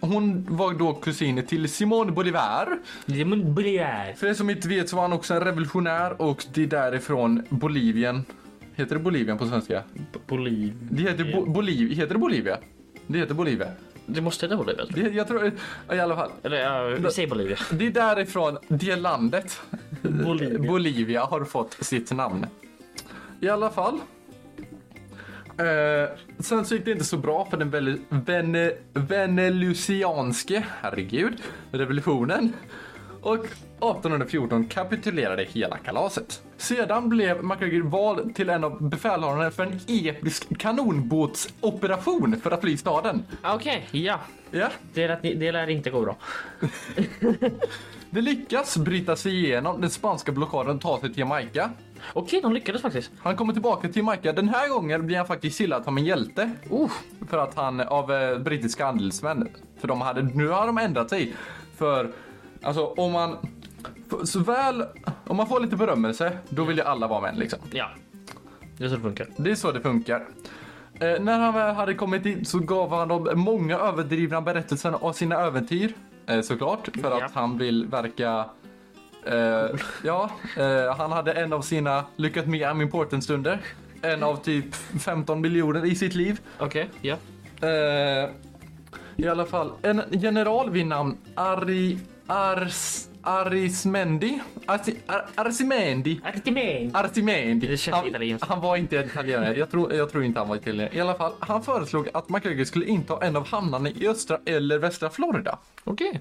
[0.00, 2.78] hon var då kusin till Simone Bolivar.
[3.06, 6.62] Det blir För er som inte vet så var han också en revolutionär och det
[6.62, 8.24] är därifrån Bolivien.
[8.74, 9.82] Heter det Bolivien på svenska?
[10.26, 10.72] Boliv.
[10.90, 12.58] Det heter, Bo- Boliv, heter det Bolivia?
[13.06, 13.68] Det heter Bolivia.
[14.06, 14.86] Det måste heta Bolivia.
[14.86, 15.10] tror jag.
[15.12, 15.52] Det, jag tror,
[15.92, 16.30] i alla fall.
[16.42, 17.56] Eller vi säger Bolivia.
[17.72, 19.60] Det är därifrån det landet,
[20.02, 20.58] Bolivia.
[20.70, 22.46] Bolivia, har fått sitt namn.
[23.40, 23.98] I alla fall.
[25.60, 31.42] Eh, sen så gick det inte så bra för den vene, vene, venelusianske, herregud,
[31.72, 32.52] revolutionen.
[33.22, 36.42] Och 1814 kapitulerade hela kalaset.
[36.56, 42.76] Sedan blev McGregor vald till en av befälhavarna för en episk kanonbåtsoperation för att fly
[42.76, 43.24] staden.
[43.42, 44.20] Okej, ja.
[44.50, 46.16] Ja, Det lär, det lär inte gå bra.
[48.10, 51.70] det lyckas bryta sig igenom den spanska blockaden och ta sig till Jamaica.
[52.12, 53.10] Okej, de lyckades faktiskt.
[53.22, 54.32] Han kommer tillbaka till Jamaica.
[54.32, 56.50] Den här gången blir han faktiskt hyllad som en hjälte.
[56.72, 56.90] Uh,
[57.28, 59.48] För att han, av eh, brittiska handelsmän.
[59.80, 61.34] För de hade, nu har de ändrat sig.
[61.76, 62.10] För,
[62.62, 63.36] alltså om man,
[64.10, 64.84] för, så väl,
[65.26, 67.58] om man får lite berömmelse, då vill ju alla vara med liksom.
[67.72, 67.86] ja.
[68.78, 69.26] Det är så det funkar.
[69.36, 70.26] Det är så det funkar.
[71.00, 75.12] Eh, när han väl hade kommit in så gav han dem många överdrivna berättelser av
[75.12, 75.92] sina äventyr.
[76.26, 77.24] Eh, såklart, för Ja.
[77.24, 78.44] att han vill verka...
[79.26, 83.58] Eh, ja, eh, han hade en av sina lyckat med I'm important stunder.
[84.02, 86.40] En av typ 15 miljoner i sitt liv.
[86.58, 87.16] Okej, ja.
[87.62, 88.30] Eh,
[89.16, 91.98] I alla fall, en general vid namn Ari...
[92.26, 93.06] Ars...
[93.22, 94.40] Arismendi?
[94.66, 96.20] Arsi, Ar, Arsimendi?
[96.24, 96.96] Artimen.
[96.96, 97.76] Artimendi.
[97.76, 99.58] Känns han, han var inte italienare.
[99.58, 100.96] Jag tror, jag tror inte han var italienare.
[100.96, 104.78] I alla fall, han föreslog att McGregor skulle inta en av hamnarna i östra eller
[104.78, 105.58] västra Florida.
[105.84, 106.20] Okej.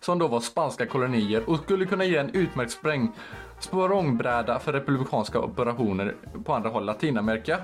[0.00, 3.12] Som då var spanska kolonier och skulle kunna ge en utmärkt spräng
[3.60, 7.58] språngbräda för republikanska operationer på andra håll i Latinamerika.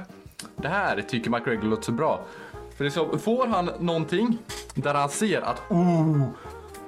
[0.56, 2.24] Det här tycker McGregor låter så bra.
[2.76, 4.38] För det är så, får han någonting
[4.74, 6.28] där han ser att oh,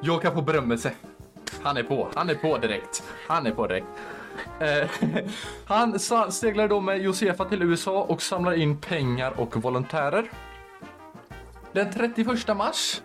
[0.01, 0.93] jag kan få berömmelse.
[1.63, 3.03] Han är på, han är på direkt.
[3.29, 3.87] Han är på direkt.
[4.61, 5.11] Eh,
[5.65, 10.31] han sa- seglar då med Josefa till USA och samlar in pengar och volontärer.
[11.73, 13.01] Den 31 mars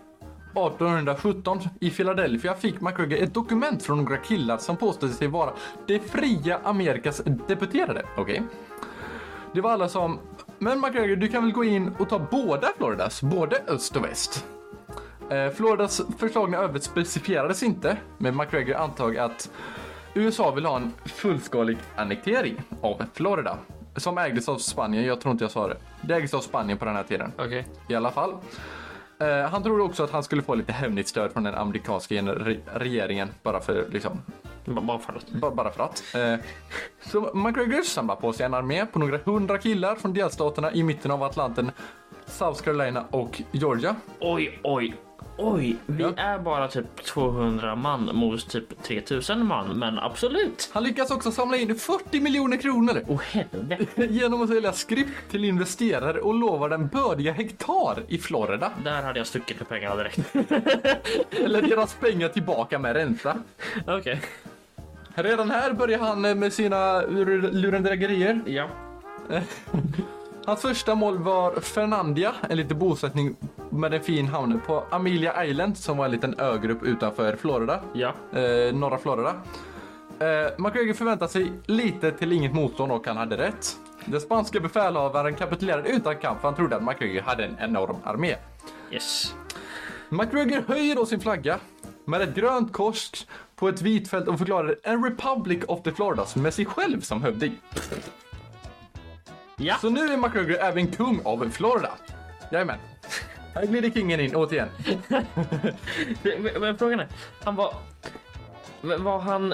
[0.56, 5.54] 1817 i Philadelphia fick McGregor ett dokument från några killar som påstod sig vara
[5.88, 8.06] det fria Amerikas deputerade.
[8.18, 8.42] Okej.
[9.54, 10.20] Det var alla som,
[10.60, 14.46] men McGregor du kan väl gå in och ta båda Floridas, både öst och väst.
[15.30, 19.52] Eh, Floridas förslagna övrigt specificerades inte, men McGregor antog att
[20.14, 23.58] USA vill ha en fullskalig annektering av Florida.
[23.96, 25.78] Som ägdes av Spanien, jag tror inte jag sa det.
[26.02, 27.32] Det ägdes av Spanien på den här tiden.
[27.38, 27.66] Okej.
[27.88, 28.34] I alla fall.
[29.20, 32.16] Eh, han trodde också att han skulle få lite hämndigt stöd från den amerikanska
[32.74, 33.30] regeringen.
[33.44, 34.22] Bara för liksom,
[34.66, 35.30] Bara för att.
[35.32, 36.04] ba- bara för att.
[36.16, 36.36] Eh,
[37.12, 41.12] så McGregor samlar på sig en armé på några hundra killar från delstaterna i mitten
[41.12, 41.72] av Atlanten,
[42.26, 43.96] South Carolina och Georgia.
[44.20, 44.96] Oj, oj,
[45.38, 45.76] oj.
[45.86, 46.12] Vi Ja.
[46.18, 50.70] är bara typ 200 man mot typ 3000 man, men absolut.
[50.74, 53.86] Han lyckas också samla in 40 miljoner kronor Åh helvete.
[54.14, 58.72] genom att sälja skript till investerare och lovar den bördiga hektar i Florida.
[58.84, 60.20] Där hade jag stuckit för pengarna direkt.
[61.44, 63.36] Eller deras pengar tillbaka med ränta.
[63.88, 64.22] Okej.
[65.16, 68.42] Redan här börjar han eh, med sina lur- lurendrägerier.
[68.46, 68.68] Ja.
[70.46, 73.36] Hans första mål var Fernandia, en liten bosättning
[73.74, 78.14] med en fin hamn på Amelia Island som var en liten ögrupp utanför Florida, Ja.
[78.40, 79.34] eh, norra Florida.
[80.20, 83.76] Eh, McGregor förväntade sig lite till inget motstånd och han hade rätt.
[84.06, 88.36] Den spanska befälhavaren kapitulerade utan kamp för han trodde att McGregor hade en enorm armé.
[88.92, 89.36] Yes.
[90.10, 91.60] McGregor höjer då sin flagga
[92.06, 96.36] med ett grönt kors på ett vitt fält och förklarar en Republic of the Floridas
[96.36, 97.62] med sig själv som hövding.
[99.58, 99.76] Ja.
[99.82, 101.92] Så nu är McGregor även kung av Florida.
[102.52, 102.78] Jajamän.
[103.54, 104.70] Här glider kingen in återigen.
[105.08, 105.26] Men,
[106.60, 107.08] men frågan är,
[107.44, 107.76] han var...
[108.82, 109.54] Var han...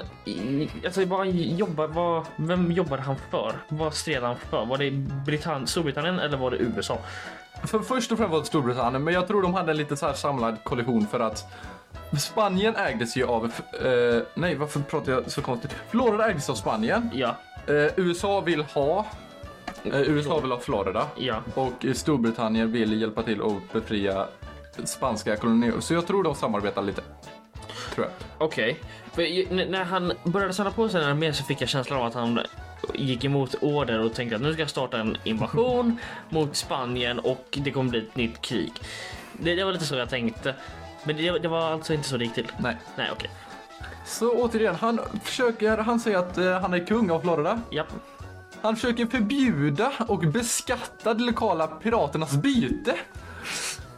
[0.85, 3.53] Alltså vad han jobbar, vad, vem jobbade han för?
[3.69, 4.65] Vad stred han för?
[4.65, 4.91] Var det
[5.25, 6.97] Britann, Storbritannien eller var det USA?
[7.63, 10.05] För först och främst var det Storbritannien, men jag tror de hade en lite så
[10.05, 11.45] här samlad koalition för att
[12.19, 13.45] Spanien ägdes ju av...
[13.45, 15.75] Eh, nej, varför pratar jag så konstigt?
[15.89, 17.09] Florida ägdes av Spanien.
[17.13, 17.35] Ja,
[17.69, 19.05] Eh, USA vill ha...
[19.83, 21.07] Eh, USA vill ha Florida.
[21.17, 21.41] ja.
[21.55, 24.27] Och eh, Storbritannien vill hjälpa till att befria
[24.83, 25.73] spanska kolonier.
[25.79, 27.01] Så jag tror de samarbetar lite.
[27.95, 28.13] Tror jag.
[28.47, 28.79] Okej.
[29.49, 32.13] N- när han började samla på sig den armén så fick jag känslan av att
[32.13, 32.39] han
[32.93, 35.97] gick emot order och tänkte att nu ska jag starta en invasion
[36.29, 38.71] mot Spanien och det kommer bli ett nytt krig.
[39.33, 40.55] Det, det var lite så jag tänkte.
[41.03, 42.47] Men det, det var alltså inte så det gick till?
[42.59, 42.77] Nej.
[42.97, 43.29] Nej, okej.
[44.05, 47.61] Så återigen, han försöker, han säger att eh, han är kung av Florida.
[47.71, 47.87] Japp.
[48.61, 52.95] Han försöker förbjuda och beskatta de lokala piraternas byte.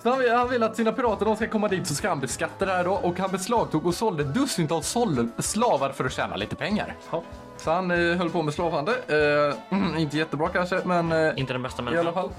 [0.04, 2.20] Så han, vill, han vill att sina pirater de ska komma dit så ska han
[2.20, 6.36] beskatta det här då och han beslagtog och sålde dussintals sålde slavar för att tjäna
[6.36, 6.96] lite pengar.
[7.12, 7.24] Ja.
[7.58, 8.96] Så han eh, höll på med slavhandel.
[9.08, 12.14] Eh, inte jättebra kanske, men eh, Inte den bästa i alla människan.
[12.14, 12.30] fall.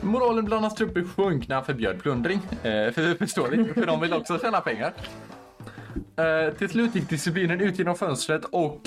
[0.00, 2.40] Moralen bland hans trupper sjönk när han förbjöd plundring.
[2.52, 2.60] Eh,
[2.92, 4.92] för förståeligt, för de vill också tjäna pengar.
[6.16, 8.80] Eh, till slut gick disciplinen ut genom fönstret och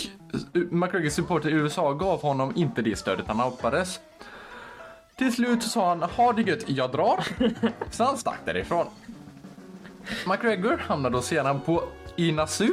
[0.53, 3.99] McGregors supporter i USA gav honom inte det stödet han hoppades.
[5.17, 7.19] Till slut sa han ha det gött, jag drar.
[7.91, 8.85] Så han stack därifrån.
[10.27, 11.83] McGregor hamnade då sedan på
[12.15, 12.67] i Nassau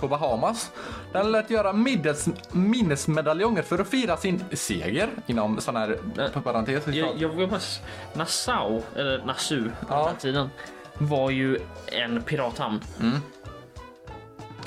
[0.00, 0.70] på Bahamas.
[1.12, 6.42] Där han lät göra middags, minnesmedaljonger för att fira sin seger inom sån här Eh,
[6.42, 6.86] parentes.
[6.86, 7.60] Jag, jag vill bara...
[8.14, 10.06] Nassau, eller Nassau på Ja.
[10.06, 10.50] den tiden,
[10.98, 12.80] var ju en pirathamn.
[13.00, 13.18] Mm.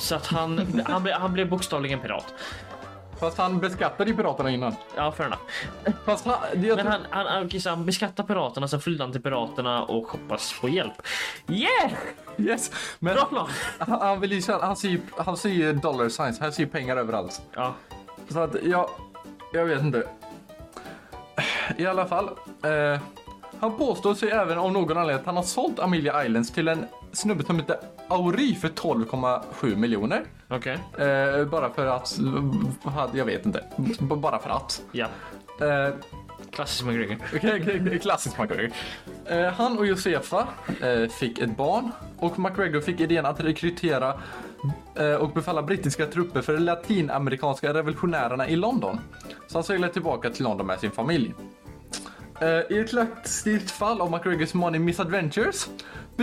[0.01, 2.33] Så att han, han, blev, han blev bokstavligen pirat.
[3.19, 4.75] Fast han beskattade ju piraterna innan.
[4.95, 5.41] Ja, fair enough.
[6.05, 9.21] Fast han, jag Men han, han, han, så han beskattar piraterna, sen flyr han till
[9.21, 10.93] piraterna och hoppas på hjälp.
[11.49, 11.91] Yeah!
[12.37, 12.71] yes.
[12.99, 13.49] Men Bra plan!
[13.77, 16.69] han, han vill ju han ser ju, han ser ju dollar signs, han ser ju
[16.69, 17.41] pengar överallt.
[17.55, 17.73] Ja.
[18.29, 18.89] Så att jag,
[19.53, 20.07] jag vet inte.
[21.77, 22.29] I alla fall.
[22.63, 23.01] Eh,
[23.59, 26.85] han påstår sig även om någon anledning att han har sålt Amelia Islands till en
[27.11, 27.77] snubbe som heter
[28.11, 30.23] Auri för 12,7 miljoner.
[30.47, 30.77] Okej.
[30.97, 32.19] Eh, bara för att,
[33.13, 34.81] jag vet inte, B- bara för att.
[34.91, 35.07] Ja.
[35.61, 35.93] Eh,
[36.51, 37.17] Klassisk McGregor.
[37.35, 38.71] Okej, okej, okej, klassisk McGregor.
[39.25, 40.47] Eh, han och Josefa
[40.81, 44.13] eh, fick ett barn och McGregor fick idén att rekrytera
[44.95, 48.99] eh, och befalla brittiska trupper för de latinamerikanska revolutionärerna i London.
[49.47, 51.33] Så han seglade tillbaka till London med sin familj.
[52.41, 55.69] Eh, I ett klassiskt fall av McGregors Money Misadventures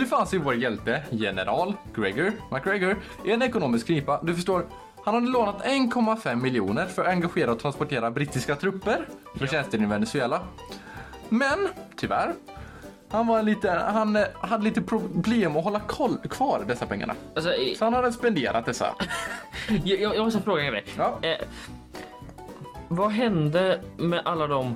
[0.00, 4.20] befann sig vår hjälte, general Gregor McGregor, i en ekonomisk knipa.
[4.22, 4.66] Du förstår,
[5.04, 9.86] han hade lånat 1,5 miljoner för att engagera och transportera brittiska trupper för tjänsten i
[9.86, 10.40] Venezuela.
[11.28, 12.34] Men, tyvärr,
[13.10, 17.14] han, var lite, han eh, hade lite problem att hålla koll, kvar dessa pengarna.
[17.34, 18.94] Alltså, Så han hade spenderat dessa.
[19.84, 20.84] jag jag måste fråga en grej.
[20.96, 21.18] Ja.
[21.22, 21.46] Eh,
[22.88, 24.74] vad hände med alla de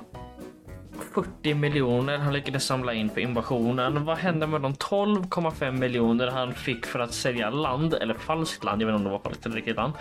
[1.13, 4.05] 40 miljoner han lyckades samla in för invasionen?
[4.05, 8.81] Vad hände med de 12,5 miljoner han fick för att sälja land, eller falskt land,
[8.81, 9.93] jag vet inte om det var falskt eller riktigt land.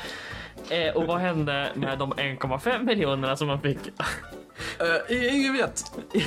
[0.70, 3.78] Eh, och vad hände med de 1,5 miljonerna som han fick?
[4.78, 5.84] Eh, ingen vet.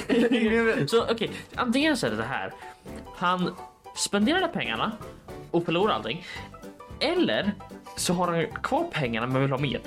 [0.31, 0.89] ingen vet.
[0.89, 2.53] Så okej, antingen så är det det här.
[3.15, 3.55] Han
[3.95, 4.91] spenderar alla pengarna
[5.51, 6.25] och förlorar allting.
[6.99, 7.51] Eller
[7.95, 9.81] så har han kvar pengarna men vill ha mer.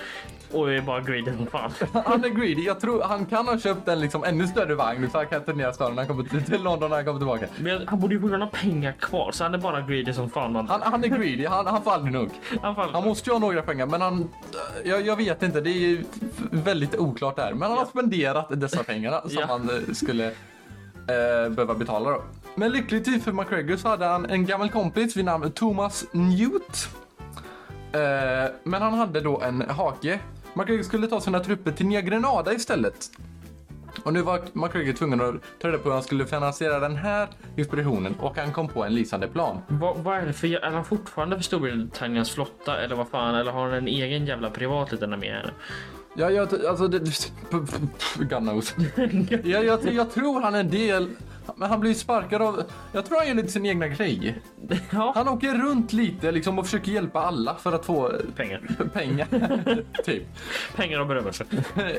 [0.53, 1.71] Och är bara greedy som fan.
[2.07, 2.63] Han är greedy.
[2.63, 5.73] Jag tror han kan ha köpt en liksom ännu större vagn så han kan turnera
[5.73, 7.47] staden när han kommer till, London när han kommer tillbaka.
[7.59, 10.53] Men han borde ju fortfarande ha pengar kvar så han är bara greedy som fan.
[10.53, 10.69] Man.
[10.69, 11.47] Han, han är greedy.
[11.47, 12.31] Han, han får aldrig nog.
[12.63, 12.91] Han fall.
[12.93, 14.29] Han måste ju ha några pengar, men han...
[14.85, 16.05] Jag, jag vet inte, det är
[16.51, 17.53] väldigt oklart där.
[17.55, 19.47] Men han har spenderat dessa pengarna som Ja.
[19.49, 22.23] han eh, skulle eh, behöva betala då.
[22.55, 26.89] Men lyckligtvis för McGregor så hade han en gammal kompis vid namn Thomas Newt.
[27.93, 30.21] Eh, men han hade då en hake.
[30.55, 33.11] McGregor skulle ta sina trupper till Nya Grenada istället.
[34.03, 37.29] Och nu var McGregor tvungen att ta reda på hur han skulle finansiera den här
[37.57, 39.61] expeditionen och han kom på en lysande plan.
[39.69, 40.65] Vad, vad är det för...
[40.65, 43.35] Är han fortfarande för Storbritanniens flotta eller vad fan?
[43.35, 45.31] Eller har han en egen jävla privat liten armé?
[45.31, 45.53] här?
[46.15, 46.99] Ja, jag, alltså, det,
[48.17, 48.75] God knows.
[49.45, 51.09] jag, jag, jag tror han är en del,
[51.57, 54.39] men han blir sparkad av, jag tror han gör lite sin egna grej.
[54.91, 58.61] Ja, Han åker runt lite liksom och försöker hjälpa alla för att få pengar.
[58.93, 59.27] pengar.
[60.05, 60.23] typ.
[60.77, 61.45] Pengar och berömmelse.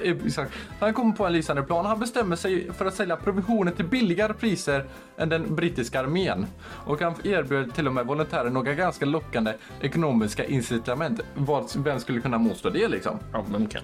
[0.03, 0.53] Exakt.
[0.79, 1.85] Han kommer på en lysande plan.
[1.85, 4.85] Han bestämmer sig för att sälja provisioner till billigare priser
[5.17, 6.45] än den brittiska armén.
[6.85, 11.21] Och han erbjöd till och med volontärer några ganska lockande ekonomiska incitament.
[11.35, 13.19] Vad, vem skulle kunna motstå det liksom?
[13.33, 13.83] Ja, vem kan?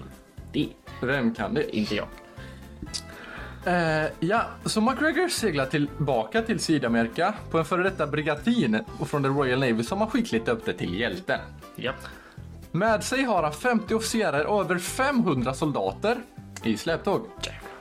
[0.52, 0.68] Det
[1.02, 1.76] Vem kan det?
[1.76, 2.06] inte jag.
[3.66, 9.22] Eh, ja, så McGregor seglar tillbaka till Sydamerika på en före detta brigatin och från
[9.22, 11.40] the Royal Navy som har skickligt döpt det till hjälten.
[11.76, 11.92] Ja.
[12.72, 16.16] Med sig har han 50 officerare och över 500 soldater
[16.62, 17.26] i släptåg.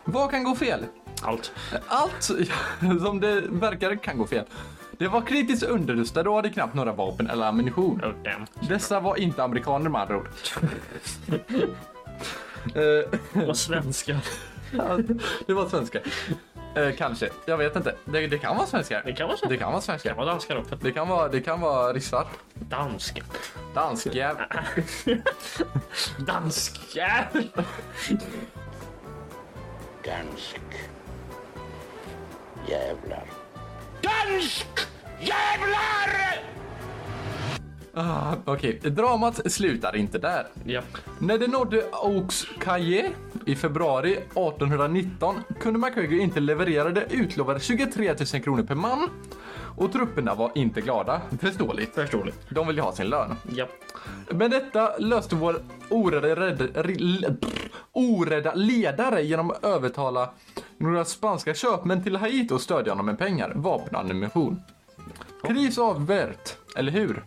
[0.04, 0.86] Vad kan gå fel?
[1.22, 1.52] Allt.
[1.88, 2.24] Allt
[3.02, 4.46] som det verkar kan gå fel.
[4.98, 8.02] Det var kritiskt underrustade och hade knappt några vapen eller ammunition.
[8.04, 8.68] Oh.
[8.70, 10.28] Dessa var inte amerikaner med andra ord.
[12.76, 14.18] Eh, Och svenskar.
[15.48, 16.00] Det var svenska.
[16.76, 17.30] Eh, kanske.
[17.46, 17.96] Jag vet inte.
[18.06, 19.02] Det, det kan vara svenskar.
[19.06, 19.46] Det kan vara så.
[19.46, 20.16] Det kan vara Det kan svenskar.
[20.16, 20.76] vara danskar också.
[20.76, 22.28] Det kan vara, det kan vara ryssar.
[22.54, 23.22] Danska.
[23.76, 24.48] Danskar.
[26.18, 27.26] Danska.
[30.06, 30.62] Dansk.
[32.68, 33.24] Jävlar.
[34.02, 34.68] Dansk!
[35.20, 36.42] Jävlar!
[37.98, 40.48] Ah, Okej, dramat slutar inte där.
[40.66, 40.82] Ja.
[41.20, 43.12] När det nådde Oaks Caye
[43.46, 49.10] i februari 1819 kunde McGregor inte leverera det utlovade 23 000 kronor per man.
[49.78, 51.22] Och trupperna var inte glada.
[51.42, 51.96] Förståeligt.
[51.96, 52.40] Förståeligt.
[52.50, 53.36] De ville ha sin lön.
[53.56, 53.68] Ja.
[54.30, 55.56] Men detta löste vår
[55.90, 60.30] orädda, rädd, ri- pff, orädda ledare genom att övertala
[60.78, 64.62] några spanska köpmän till Haiti och stödja honom med pengar, vapen och ammunition.
[65.48, 67.24] Kris avvärt, eller hur?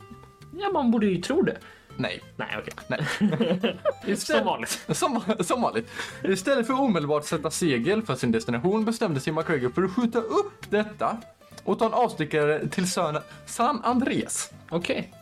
[0.53, 1.59] Ja, man borde ju tro det.
[1.97, 2.21] Nej.
[2.37, 2.75] Nej, okej.
[2.89, 4.17] Nej.
[4.17, 4.87] Som vanligt.
[4.89, 5.91] Som, som vanligt.
[6.25, 10.19] Istället för att omedelbart sätta segel för sin destination bestämde sig McGregor för att skjuta
[10.19, 11.17] upp detta
[11.65, 14.53] och ta en avstickare till Sön San Andreas.
[14.71, 15.13] Okej.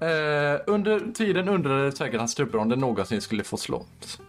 [0.00, 4.20] Eh, under tiden undrade säkert hans trupper om det någonsin skulle få slått.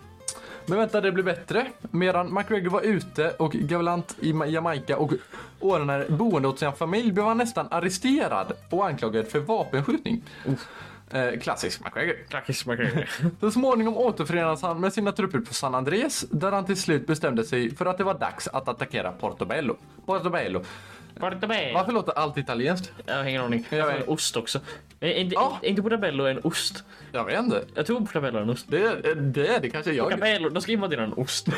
[0.70, 1.68] Men vänta, det blev bättre.
[1.92, 5.12] Medan McGregor var ute och galant i Ma- Jamaica och
[5.60, 10.24] ordnade boende åt sin familj blev han nästan arresterad och anklagad för vapenskjutning.
[11.12, 12.16] Eh, klassisk McGregor.
[12.30, 13.10] Klackis McGregor.
[13.40, 17.44] Så småningom återförenades han med sina trupper på San Andrés där han till slut bestämde
[17.44, 19.76] sig för att det var dags att attackera Portobello.
[20.06, 20.64] Portobello.
[21.20, 21.74] Portobello.
[21.74, 22.92] Varför låter allt italienskt?
[23.06, 23.68] Jag har ingen aning.
[23.70, 24.04] Jag vet.
[24.04, 24.60] en ost också.
[25.00, 25.60] Är inte, Ja.
[25.62, 26.84] är inte portabello en ost?
[27.12, 27.64] Jag vet inte.
[27.76, 28.66] Jag tror portabello är en ost.
[28.70, 30.06] Det, det är det kanske jag.
[30.10, 31.48] Portabello, då ska invadera en ost.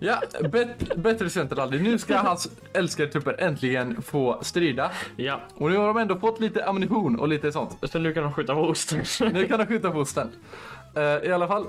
[0.00, 0.20] Ja,
[0.52, 1.82] bet, bättre aldrig.
[1.82, 4.90] Nu ska hans älskade trupper äntligen få strida.
[5.16, 7.78] ja, Och nu har de ändå fått lite ammunition och lite sånt.
[7.90, 9.04] så nu kan de skjuta på osten.
[9.32, 10.30] Nu kan de skjuta på osten.
[10.96, 11.66] Eh, I alla fall.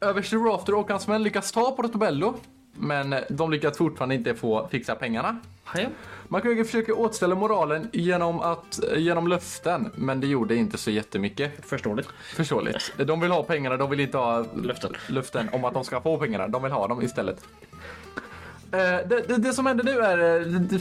[0.00, 2.34] Överste Rafter och hans män lyckas ta Portobello.
[2.80, 5.36] Men de lyckas fortfarande inte få fixa pengarna.
[5.74, 5.86] Ja.
[6.28, 11.66] McGregor försöker återställa moralen genom, att, genom löften, men det gjorde inte så jättemycket.
[11.66, 12.08] Förståeligt.
[12.36, 12.92] Förståeligt.
[12.96, 14.92] De vill ha pengarna, de vill inte ha Löften.
[15.08, 16.48] löften om att de ska få pengarna.
[16.48, 17.44] De vill ha dem istället.
[18.72, 20.18] Eh, det, det, det som händer nu är...
[20.40, 20.80] eh, Det,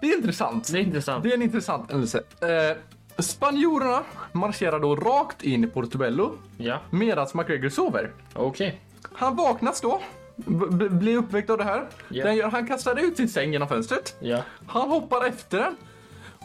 [0.00, 0.72] det är intressant.
[0.72, 1.22] Det är intressant.
[1.24, 2.22] Det är en intressant händelse.
[2.40, 2.76] Eh,
[3.22, 8.10] spanjorerna marscherar då rakt in i Portobello Ja, medan McGregor sover.
[8.34, 8.80] okej.
[9.12, 10.00] Han vaknas då,
[10.46, 11.88] b- blir uppväckt av det här.
[12.08, 12.24] Ja.
[12.24, 14.16] Den gör, han kastar ut sin säng genom fönstret.
[14.20, 14.42] Ja.
[14.66, 15.76] Han hoppar efter den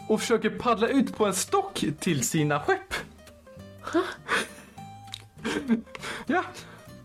[0.08, 2.94] och försöker paddla ut på en stock till sina skepp.
[6.26, 6.44] ja,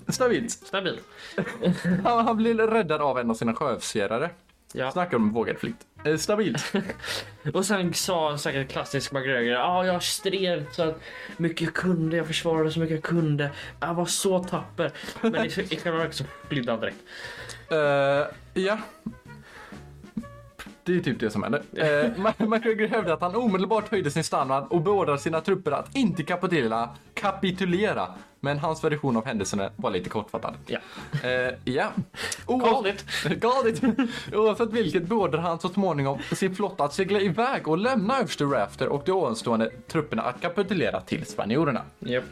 [0.07, 0.51] stabilt.
[0.51, 0.99] Stabil.
[2.03, 4.29] Han, han blir räddad av en av sina sjöofficerare.
[4.73, 4.91] Ja.
[4.91, 5.85] Snackar om vågad flykt.
[6.05, 6.73] Eh, stabilt.
[7.53, 9.53] Och sen sa han säkert klassisk McGregor.
[9.53, 10.99] Ja, ah, jag stred så att
[11.37, 12.17] mycket jag kunde.
[12.17, 13.51] Jag försvarade så mycket jag kunde.
[13.79, 14.91] Jag var så tapper.
[15.21, 16.97] Men i, i själva verket så flydde han direkt.
[17.71, 18.77] Eh, ja.
[20.89, 21.61] Det är typ det som händer.
[21.73, 26.23] Eh, McGregor hävdar att han omedelbart höjde sin standard och beordrade sina trupper att inte
[26.23, 28.07] kapitulera, kapitulera.
[28.39, 30.53] Men hans version av händelserna var lite kortfattad.
[30.65, 30.79] Ja.
[31.23, 31.91] Eh, ja.
[32.47, 33.05] Galet.
[33.23, 33.81] Galet.
[34.33, 38.87] Oavsett vilket beordrade han så småningom sin flotta att segla iväg och lämna överste Rafter
[38.87, 41.81] och de ovanstående trupperna att kapitulera till spanjorerna.
[41.99, 42.23] Japp.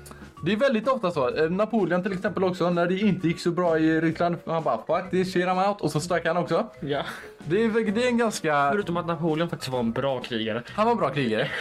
[0.43, 1.35] Det är väldigt ofta så.
[1.35, 4.37] Eh, Napoleon till exempel också, när det inte gick så bra i Ryssland.
[4.45, 6.67] Han bara fuck this shit I'm out och så stack han också.
[6.79, 7.01] Ja.
[7.37, 8.69] Det är, det är en ganska...
[8.71, 10.63] Förutom att Napoleon faktiskt var en bra krigare.
[10.67, 11.51] Han var en bra krigare.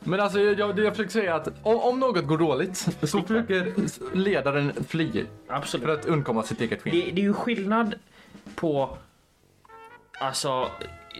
[0.00, 3.72] Men alltså jag, det jag försöker säga att om, om något går dåligt så försöker
[4.16, 5.86] ledaren fly Absolut.
[5.86, 6.92] för att undkomma sitt eget skinn.
[6.94, 7.94] Det, det är ju skillnad
[8.54, 8.96] på
[10.20, 10.68] alltså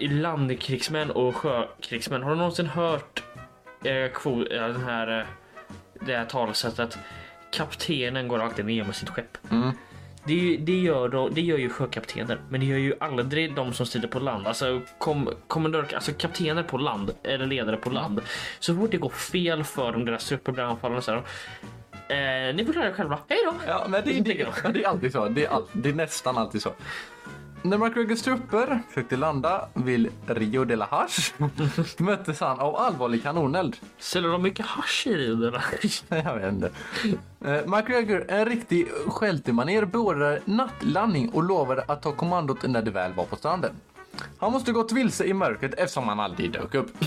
[0.01, 2.23] landkrigsmän och sjökrigsmän.
[2.23, 3.23] Har du någonsin hört
[3.85, 5.27] eh, kvo- eh, den här, eh,
[6.07, 6.99] det här talesättet?
[7.51, 9.39] Kaptenen går alltid ner med sitt skepp.
[9.51, 9.71] Mm.
[10.25, 13.87] Det, det, gör då, det gör ju sjökaptener, men det gör ju aldrig de som
[13.87, 14.47] strider på land.
[14.47, 18.21] Alltså, kom, kommendör, alltså kaptener på land, eller ledare på land.
[18.59, 21.19] Så fort det går fel för dem, deras trupper blir anfallna, så här,
[22.09, 23.19] eh, ni får klara er själva.
[23.29, 23.55] Hej då!
[23.67, 25.29] Ja, men det, det, det, det är alltid så.
[25.29, 26.73] Det är, all, det är nästan alltid så.
[27.63, 31.33] När McGregors trupper försökte landa vid Rio de la Hache
[32.03, 33.77] möttes han av allvarlig kanoneld.
[33.99, 35.63] Säljer de mycket hasch i Rio de la
[36.25, 36.71] Jag vet inte.
[37.45, 43.13] Eh, McGregor, en riktig skeltemaner, beordrade nattlandning och lovade att ta kommandot när det väl
[43.13, 43.73] var på stranden.
[44.39, 46.91] Han måste gått vilse i mörkret eftersom han aldrig dök upp.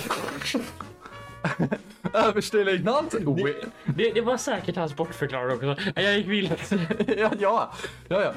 [2.14, 3.14] Överstelöjtnant...
[3.14, 5.92] Wi- Det, det var säkert hans bortförklarare också.
[5.96, 6.80] Jag gick vilse.
[7.18, 7.72] ja, ja,
[8.08, 8.34] ja, ja.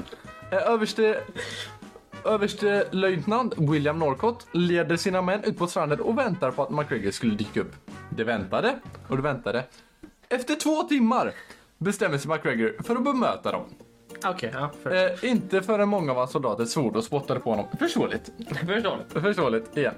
[0.51, 0.73] Eh,
[2.27, 2.69] Överste...
[2.69, 7.35] Överstelöjtnant William Norcott leder sina män ut på stranden och väntar på att McGregor skulle
[7.35, 7.73] dyka upp.
[8.11, 9.65] Det väntade och det väntade.
[10.29, 11.33] Efter två timmar
[11.79, 13.65] bestämmer sig McGregor för att bemöta dem.
[14.25, 14.71] Okej, ja.
[14.83, 17.67] För, Eh, inte förrän många av hans soldater svor och spottade på honom.
[17.79, 18.33] Förståeligt.
[18.67, 19.21] förstår.
[19.21, 19.95] Förståeligt, igen.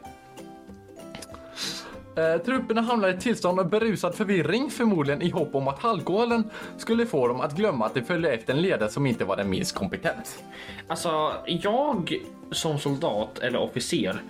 [2.19, 6.51] Eh, trupperna hamnade i ett tillstånd av berusad förvirring, förmodligen i hopp om att alkoholen
[6.77, 9.51] skulle få dem att glömma att de följde efter en ledare som inte var den
[9.51, 10.45] minst kompetent.
[10.89, 12.15] Alltså, jag
[12.51, 14.23] som soldat eller officer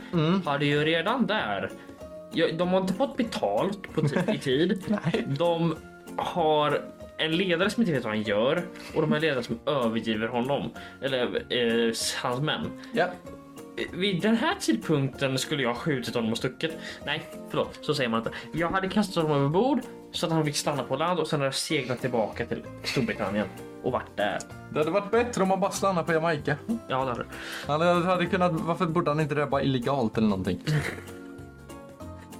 [0.45, 1.71] hade ju redan där.
[2.59, 4.01] De har inte fått betalt på
[4.35, 4.99] i tid.
[5.39, 5.77] De
[6.17, 6.81] har
[7.19, 8.63] en ledare som inte vet vad han gör
[8.95, 10.71] och de har ledare som övergiver honom.
[11.03, 12.71] Eller eh, hans män.
[12.93, 13.07] Ja.
[13.93, 16.79] Vid den här tidpunkten skulle jag ha skjutit honom och stuckit.
[17.07, 18.31] Nej, förlåt, så säger man inte.
[18.53, 19.81] Jag hade kastat honom över bord
[20.13, 23.47] så att han fick stanna på land och sen hade jag seglat tillbaka till Storbritannien
[23.83, 24.39] och varit där.
[24.73, 26.57] Det hade varit bättre om man bara stannade på Jamaica.
[26.89, 27.25] Ja, det hade
[27.67, 30.61] Han hade kunnat, varför borde han inte det bara illegalt eller någonting?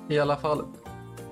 [0.09, 0.65] I alla fall.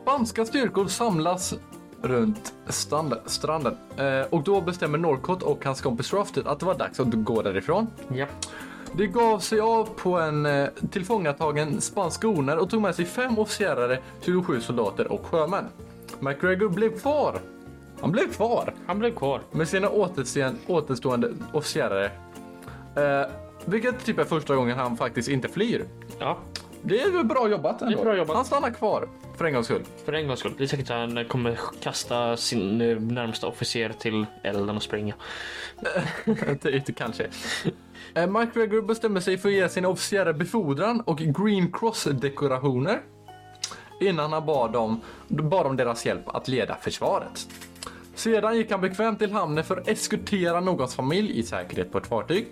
[0.02, 1.54] Spanska styrkor samlas
[2.02, 3.76] runt strand, stranden.
[3.96, 7.42] Eh, och då bestämmer Norcott och hans kompis Rafted att det var dags att gå
[7.42, 7.86] därifrån.
[8.14, 8.46] Japp.
[8.92, 13.38] Det gav sig av på en eh, tillfångatagen spansk skoner och tog med sig fem
[13.38, 15.64] officerare, 27 soldater och sjömän.
[16.20, 17.40] McGregor blev kvar.
[18.00, 19.40] Han blev kvar Han blev kvar.
[19.50, 19.90] med sina
[20.68, 22.04] återstående officerare.
[22.96, 23.26] Eh,
[23.64, 25.84] vilket typ är första gången han faktiskt inte flyr.
[26.18, 26.38] Ja,
[26.82, 28.02] Det är väl bra jobbat ändå.
[28.02, 28.36] bra jobbat.
[28.36, 29.82] Han stannar kvar för en gångs skull.
[30.04, 30.54] för en gångs skull.
[30.58, 35.14] Det är säkert att han kommer kasta sin eh, närmsta officer till elden och springa.
[36.62, 37.26] det kanske.
[38.16, 43.00] Eh, Mike Gregory bestämmer sig för att ge sin officiella befordran och Green Cross-dekorationer
[44.00, 47.48] innan han bad dem, bad om deras hjälp att leda försvaret.
[48.14, 52.06] Sedan gick han bekvämt till hamnen för att eskortera någons familj i säkerhet på ett
[52.06, 52.46] fartyg.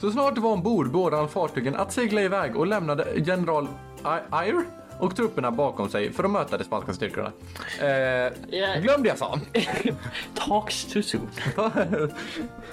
[0.00, 3.68] Så snart det var ombord beordrade han fartygen att segla iväg och lämnade general
[4.04, 7.32] I- och trupperna bakom sig för att möta de spanska styrkorna.
[7.80, 9.38] Eh, glöm det jag sa.
[10.34, 11.28] Talks too soon.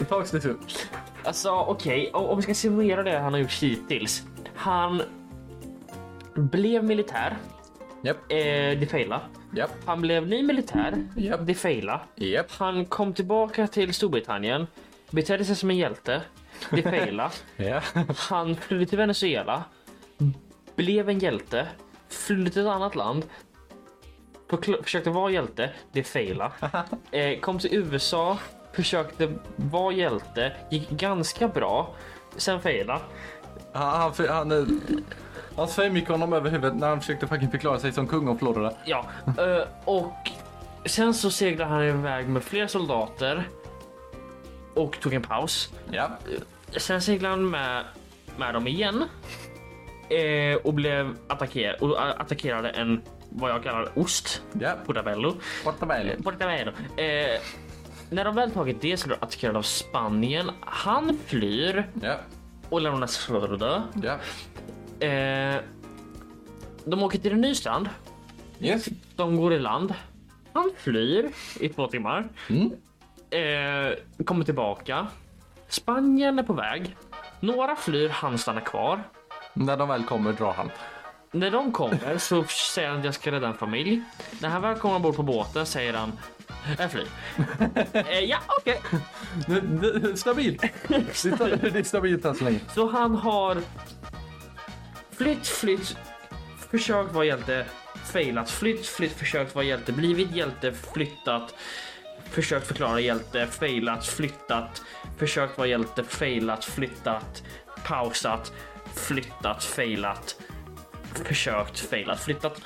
[0.10, 0.54] Tags det så.
[1.24, 4.24] Alltså okej, om om vi ska summera det han har gjort hittills.
[4.56, 5.02] Han
[6.36, 7.38] blev militär.
[8.02, 9.22] Japp, Eh, det failade.
[9.56, 11.08] japp, Han blev ny militär.
[11.16, 11.40] Japp.
[11.44, 12.00] Det failade.
[12.16, 12.52] japp.
[12.52, 14.68] Han kom tillbaka till Storbritannien.
[15.12, 16.22] Betedde sig som en hjälte.
[16.72, 17.30] Det failade.
[17.58, 17.82] Ja.
[18.18, 19.64] Han flydde till Venezuela.
[20.76, 21.68] Blev en hjälte.
[22.10, 23.26] Flydde till ett annat land.
[24.84, 25.70] Försökte vara hjälte.
[25.92, 26.54] Det failade.
[27.12, 28.38] Eh, kom till USA.
[28.74, 30.54] Försökte vara hjälte.
[30.72, 31.96] Gick ganska bra.
[32.36, 33.00] Sen failade.
[33.74, 34.66] Han, han, han, eh,
[35.56, 38.38] hans fame gick honom över huvudet när han försökte fucking förklara sig som kung av
[38.38, 38.74] Florida.
[38.86, 40.32] Ja, eh, och
[40.86, 43.50] sen så seglade han iväg med fler soldater.
[44.74, 45.74] Och tog en paus.
[45.92, 46.10] Ja.
[46.78, 47.84] Sen seglade han med,
[48.38, 49.04] med dem igen.
[50.10, 54.42] Eh, och blev attackerad och a- attackerade en vad jag kallar ost.
[54.60, 54.74] Ja.
[54.86, 55.36] Portabello.
[55.64, 56.24] Portabello.
[56.24, 56.72] Portabello.
[56.98, 57.40] Eh,
[58.10, 60.52] när de väl tagit det så blev de attackerade av Spanien.
[60.62, 62.16] Han flyr Ja.
[62.70, 63.84] och lämnas Florida.
[64.04, 64.18] Ja.
[65.08, 65.56] Eh,
[66.86, 67.90] de åker till en ny strand.
[68.60, 68.86] Yes.
[69.16, 69.94] De går i land.
[70.54, 71.30] Han flyr
[71.60, 72.28] i två timmar.
[72.50, 72.72] Mm.
[73.30, 75.08] Eh, kommer tillbaka.
[75.68, 76.96] Spanien är på väg.
[77.40, 79.04] Några flyr, han stannar kvar.
[79.58, 80.72] När de väl kommer drar han.
[81.32, 84.02] När de kommer så säger han att jag ska rädda en familj.
[84.42, 86.12] När han väl kommer ombord på båten säger han
[86.78, 87.08] jag flyr.
[87.94, 88.82] eh, ja, okej.
[90.16, 90.62] Stabilt.
[90.88, 92.60] Det är stabilt än så länge.
[92.74, 93.58] Så han har
[95.12, 95.98] flytt, flytt,
[96.72, 97.66] försökt vara hjälte,
[98.06, 101.56] failat, flytt, flytt, försökt vara hjälte, blivit hjälte, flyttat,
[102.30, 104.82] försökt förklara hjälte, failat, flyttat,
[105.18, 107.44] försökt vara hjälte, failat, flyttat,
[107.84, 108.54] pausat,
[108.96, 110.36] flyttat, failat,
[111.26, 112.62] försökt, failat, flyttat.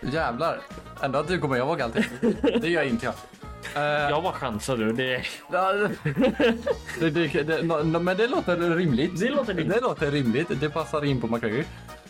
[0.00, 0.60] Jävlar.
[1.02, 2.04] Ändå att du kommer ihåg allting.
[2.60, 3.14] Det gör inte jag.
[3.74, 4.92] Eh, Jag var chansad du.
[4.92, 5.22] Det,
[7.00, 9.20] det, det, det, no, no, men det låter rimligt.
[9.20, 9.74] Det låter rimligt.
[9.74, 10.48] Det låter rimligt.
[10.60, 11.64] Det passar in på McGregor.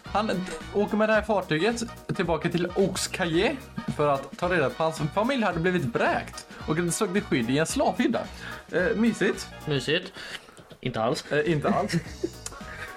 [0.05, 0.31] Han
[0.75, 1.83] åker med det här fartyget
[2.17, 3.57] tillbaka till Oxcaye
[3.97, 7.59] för att ta reda på att hans familj hade blivit bräkt och sökte skydd i
[7.59, 8.21] en slavhydda.
[8.73, 9.49] Eh, mysigt.
[9.67, 10.13] mysigt.
[10.81, 11.33] Inte alls.
[11.33, 11.93] Eh, inte alls.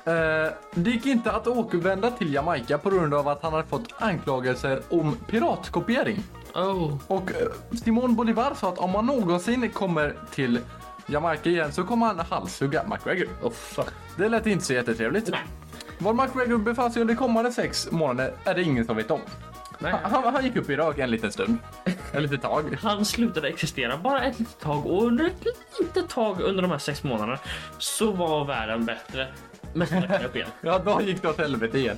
[0.08, 3.94] Eh, det gick inte att återvända till Jamaica på grund av att han hade fått
[3.98, 6.24] anklagelser om piratkopiering.
[6.56, 6.98] Oh.
[7.08, 10.60] Och eh, Simon Bolivar sa att om han någonsin kommer till
[11.06, 13.28] Jamaica igen så kommer han halshugga McGregor.
[13.44, 13.94] Oh, fuck.
[14.18, 15.30] Det lät inte så jättetrevligt.
[15.30, 15.44] Nej.
[16.00, 19.22] Var McGregor befann sig under kommande sex månader är det ingen som vet om.
[19.82, 21.58] Han, han, han gick upp i rök en liten stund.
[22.12, 22.78] En litet tag.
[22.82, 25.46] Han slutade existera bara ett litet tag och under ett
[25.80, 27.40] litet tag under de här sex månaderna
[27.78, 29.28] så var världen bättre.
[29.74, 30.50] Men sen dök han upp igen.
[30.62, 31.98] Ja, då gick det åt helvete igen.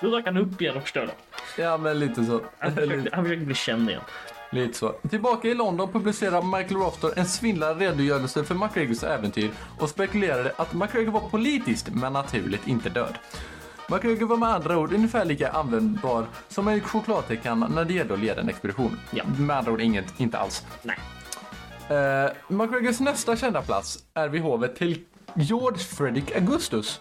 [0.00, 1.12] Då dök han upp igen och förstörde.
[1.58, 2.40] Ja, men lite så.
[2.58, 4.02] Han försökte, han försökte bli känd igen.
[4.52, 4.88] Lite så.
[5.10, 10.74] Tillbaka i London publicerar Michael Rostor en svindlande redogörelse för McGregors äventyr och spekulerade att
[10.74, 13.18] McGregor var politiskt men naturligt inte död.
[13.88, 18.20] McGregor var med andra ord ungefär lika användbar som en chokladtekan när det gällde att
[18.20, 18.98] leda en expedition.
[19.10, 19.24] Ja.
[19.38, 20.66] Med andra ord inget, inte alls.
[20.82, 20.98] Nej.
[21.90, 25.04] Uh, McGregors nästa kända plats är vid hovet till
[25.36, 27.00] George Frederick Augustus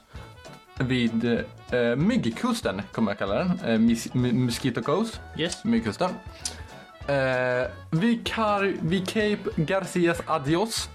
[0.80, 3.48] vid uh, Myggkusten, kommer jag kalla den.
[3.52, 5.22] Uh, Mis- Mosquito Coast.
[5.38, 5.64] Yes.
[5.64, 6.10] Myggkusten.
[7.08, 10.90] Eh, vid, Car- vid Cape Garcias Adios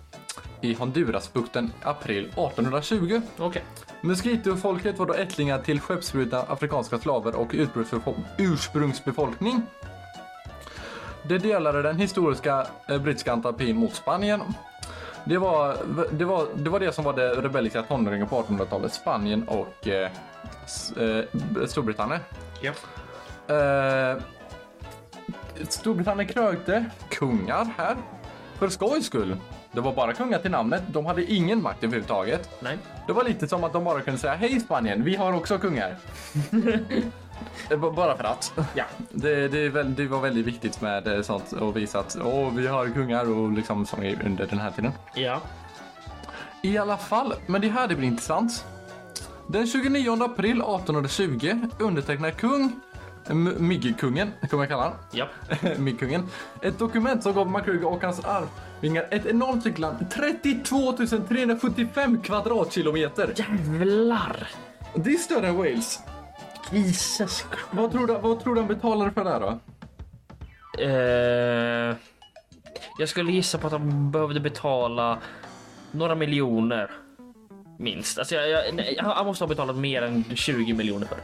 [0.61, 3.20] i Hondurasbukten april 1820.
[3.39, 3.64] Okej.
[4.01, 9.62] Mosquito-folket var då ättlingar till skeppsbrutna afrikanska slaver och ursprungsbefo- ursprungsbefolkning.
[11.22, 14.41] Det delade den historiska eh, brittiska antipin mot Spanien.
[15.29, 15.77] Det var,
[16.12, 18.93] det, var, det var det som var det rebelliska tonåringen på 1800-talet.
[18.93, 20.11] Spanien och eh,
[20.97, 21.24] eh,
[21.66, 22.20] Storbritannien.
[22.61, 22.72] Ja.
[23.55, 24.22] Eh,
[25.68, 27.97] Storbritannien krökte kungar här
[28.59, 29.37] för skojs skull.
[29.72, 30.83] Det var bara kungar till namnet.
[30.87, 32.51] De hade ingen makt överhuvudtaget.
[32.61, 32.79] Nej.
[33.07, 35.97] Det var lite som att de bara kunde säga hej Spanien, vi har också kungar.
[37.70, 38.53] Eh, bara för att.
[38.74, 38.84] Ja.
[39.11, 42.53] Det, det, är väl, det var väldigt viktigt med eh, sånt och visa att åh,
[42.55, 44.93] vi har kungar och liksom som är under den här tiden.
[45.14, 45.41] Ja.
[46.62, 48.64] I alla fall, men det här det blir intressant.
[49.47, 52.80] Den 29 april 1820 undertecknar kung,
[53.30, 55.26] M- Myggkungen, kommer jag kalla honom, Ja.
[55.78, 56.28] Myggkungen,
[56.62, 63.32] ett dokument som gav McGregor och hans arvingar ett enormt stycke land, 32 375 kvadratkilometer.
[63.37, 64.49] Jävlar.
[64.95, 66.01] Det är större än Wales.
[66.73, 69.59] Jesus Vad tror du, vad tror du han betalade för det här då?
[70.83, 71.97] Eh,
[72.99, 75.19] jag skulle gissa på att de behövde betala
[75.91, 76.91] några miljoner.
[77.79, 78.19] Minst.
[78.19, 81.19] Alltså jag, jag, nej, han han måste ha betalat mer än 20 miljoner för.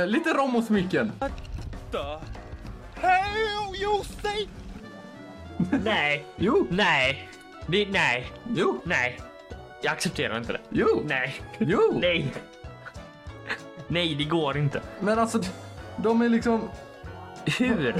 [0.00, 1.12] Eh, lite rom och smycken.
[5.84, 7.28] Nej, Jo, nej,
[7.66, 9.20] det, nej, jo, nej.
[9.82, 10.60] Jag accepterar inte det.
[10.70, 11.98] jo, Nej, jo.
[12.00, 12.32] nej.
[13.88, 14.80] Nej, det går inte.
[15.00, 15.40] Men alltså,
[15.96, 16.68] de är liksom...
[17.58, 17.94] Hur?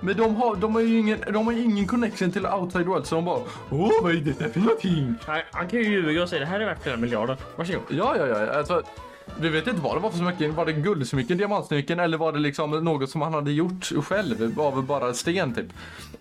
[0.00, 3.14] Men de har, de har ju ingen, de har ingen connection till outside world så
[3.14, 5.14] de bara Åh vad är det där för någonting?
[5.26, 7.36] Han, han kan ju ljuga och säga det här är värt flera miljarder.
[7.56, 7.82] Varsågod.
[7.88, 8.50] Ja, ja, ja.
[8.52, 8.82] Alltså,
[9.40, 10.54] vi vet inte vad det var för smycken.
[10.54, 14.86] Var det guldsmycken, diamantsmycken eller var det liksom något som han hade gjort själv av
[14.86, 15.66] bara sten typ?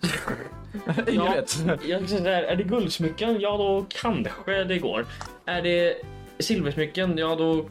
[1.07, 1.59] Ingen Ja, vet.
[1.85, 3.39] Jag är det guldsmycken?
[3.39, 5.05] Ja, då kanske det går.
[5.45, 5.95] Är det
[6.39, 7.17] silversmycken?
[7.17, 7.65] Ja, då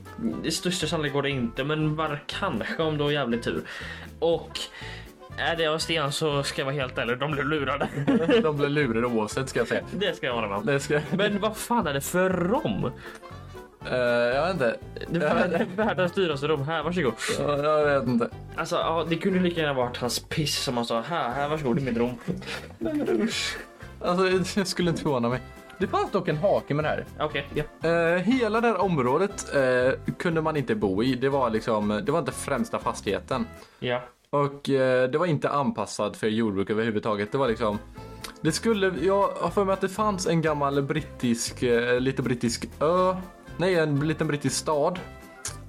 [0.44, 3.62] i största sannolikhet går det inte, men bara kanske om du har jävligt tur.
[4.18, 4.58] Och
[5.38, 7.88] är det av sten så ska jag vara helt ärlig, de blir lurade.
[8.42, 9.82] De blev lurade oavsett ska jag säga.
[9.92, 11.00] Det ska jag hålla med ska...
[11.16, 12.90] Men vad fan är det för rom?
[13.90, 14.76] Eh, jag vet inte.
[15.10, 16.62] Det är världens- dyraste rom.
[16.64, 17.14] Här, varsågod.
[17.38, 18.30] Ja, Jag vet inte.
[18.56, 21.00] Alltså, ja, det kunde lika gärna varit hans piss som han sa.
[21.00, 22.18] Här, här varsågod, det är mitt rom.
[24.00, 25.40] Alltså, jag skulle inte förvåna mig.
[25.78, 27.04] Det fanns dock en hake med det här.
[27.20, 27.88] Okej, ja.
[27.90, 31.14] Eh, hela det här området eh, kunde man inte bo i.
[31.14, 33.46] Det var liksom, det var inte främsta fastigheten.
[33.78, 34.02] Ja.
[34.30, 37.32] Och eh, det var inte anpassad för jordbruk överhuvudtaget.
[37.32, 37.78] Det var liksom
[38.40, 42.68] det skulle, jag har för mig att det fanns en gammal brittisk, eh, lite brittisk
[42.80, 43.16] ö.
[43.56, 44.98] Nej, en liten brittisk stad.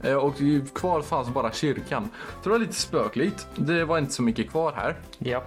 [0.03, 0.33] Eh, och
[0.73, 2.09] kvar fanns bara kyrkan.
[2.43, 3.47] Så det var lite spökligt.
[3.55, 4.95] Det var inte så mycket kvar här.
[5.17, 5.43] Ja.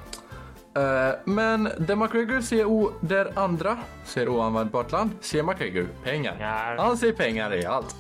[0.75, 6.37] Eh, men där McGregor ser o, där andra ser oanvändbart land, ser McGregor pengar.
[6.41, 6.83] Ja.
[6.85, 7.97] Han ser pengar i allt.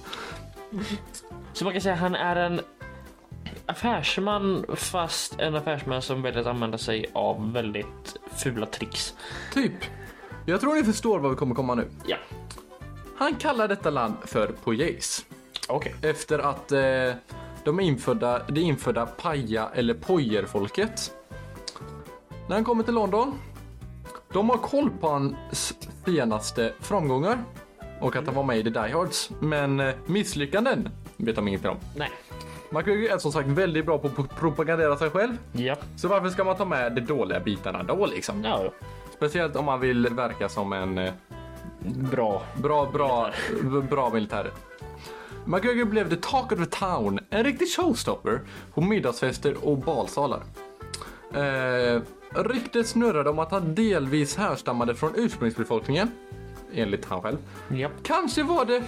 [1.53, 2.61] Så man kan säga att han är en
[3.66, 9.14] affärsman fast en affärsman som väljer att använda sig av väldigt fula tricks.
[9.55, 9.73] Typ.
[10.47, 11.89] Jag tror ni förstår vad vi kommer komma nu.
[12.07, 12.16] Ja.
[13.16, 15.25] Han kallar detta land för Poyais.
[15.68, 15.95] Okej.
[16.03, 17.12] Efter att eh,
[17.64, 21.12] de infödda, det infödda Paja eller Pojer-folket.
[22.51, 23.38] När han kommer till London,
[24.32, 25.74] de har koll på hans
[26.05, 27.44] senaste framgångar
[28.01, 29.30] och att han var med i The Die Hards.
[29.40, 31.76] Men eh, misslyckanden vet de ingenting om.
[31.96, 32.11] Nej.
[32.70, 35.38] McGregor är som sagt väldigt bra på att propagandera sig själv.
[35.53, 35.76] Ja.
[35.96, 38.44] Så varför ska man ta med de dåliga bitarna då liksom?
[38.44, 38.72] Ja.
[39.16, 41.12] Speciellt om man vill verka som en eh,
[42.12, 42.42] Bra.
[42.57, 43.30] bra, bra,
[43.90, 44.51] bra militär.
[45.44, 48.40] McGregor blev the talk of the town, en riktig showstopper
[48.74, 50.42] på middagsfester och balsalar.
[51.34, 52.03] Eh,
[52.35, 56.11] ryktet snurrade om att han delvis härstammade från ursprungsbefolkningen,
[56.74, 57.37] enligt han själv.
[57.68, 57.89] Ja.
[58.03, 58.83] Kanske var det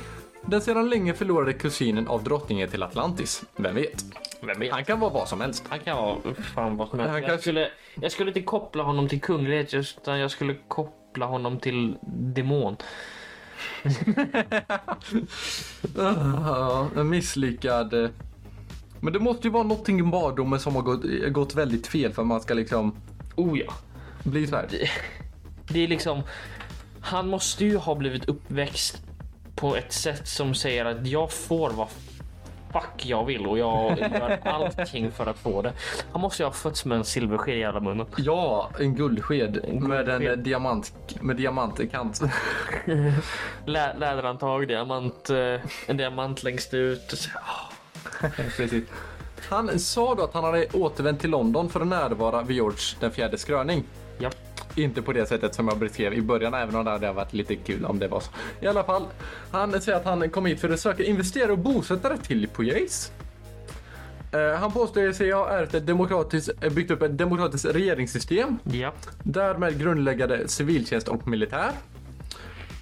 [0.46, 3.42] den sedan länge förlorade kusinen av drottningen till Atlantis.
[3.56, 4.04] Vem vet?
[4.42, 4.72] Vem vet?
[4.72, 5.64] Han kan vara vad som helst.
[5.68, 6.16] Han kan vara
[6.54, 7.12] fan vad som helst.
[7.12, 11.26] Han Jag, kanske- skulle, jag skulle inte koppla honom till kunglighet utan jag skulle koppla
[11.26, 11.96] honom till
[12.34, 12.76] demon.
[15.96, 18.10] Ja, en misslyckad...
[19.00, 22.22] Men det måste ju vara någonting i barndomen som har gått, gått väldigt fel för
[22.22, 22.96] att man ska liksom
[23.36, 23.72] Oh ja.
[24.22, 24.66] bli så här.
[25.68, 26.22] Det är liksom.
[27.00, 29.02] Han måste ju ha blivit uppväxt
[29.54, 31.88] på ett sätt som säger att jag får vad
[32.72, 35.72] fuck jag vill och jag gör allting för att få det.
[36.12, 38.06] Han måste ju ha fötts med en silversked i jävla munnen.
[38.16, 40.38] Ja, en guldsked En med en guldsked.
[40.38, 42.20] diamant med diamantkant.
[43.66, 47.28] Lä läderhandtag, diamant, eh, en diamant längst ut.
[48.36, 48.84] Precis.
[49.48, 53.10] Han sa då att han hade återvänt till London för att närvara vid George den
[53.10, 53.84] fjärdes kröning.
[54.18, 54.30] Ja.
[54.74, 57.56] Inte på det sättet som jag beskrev i början, även om det hade varit lite
[57.56, 58.30] kul om det var så.
[58.60, 59.02] I alla fall,
[59.50, 63.12] han säger att han kom hit för att söka investerare och bosättare till Poyais.
[64.32, 68.92] Eh, Han påstår sig ha ärvt ett demokratiskt, eh, byggt upp ett demokratiskt regeringssystem Ja.
[69.22, 71.70] Därmed grundläggade civiltjänst och militär.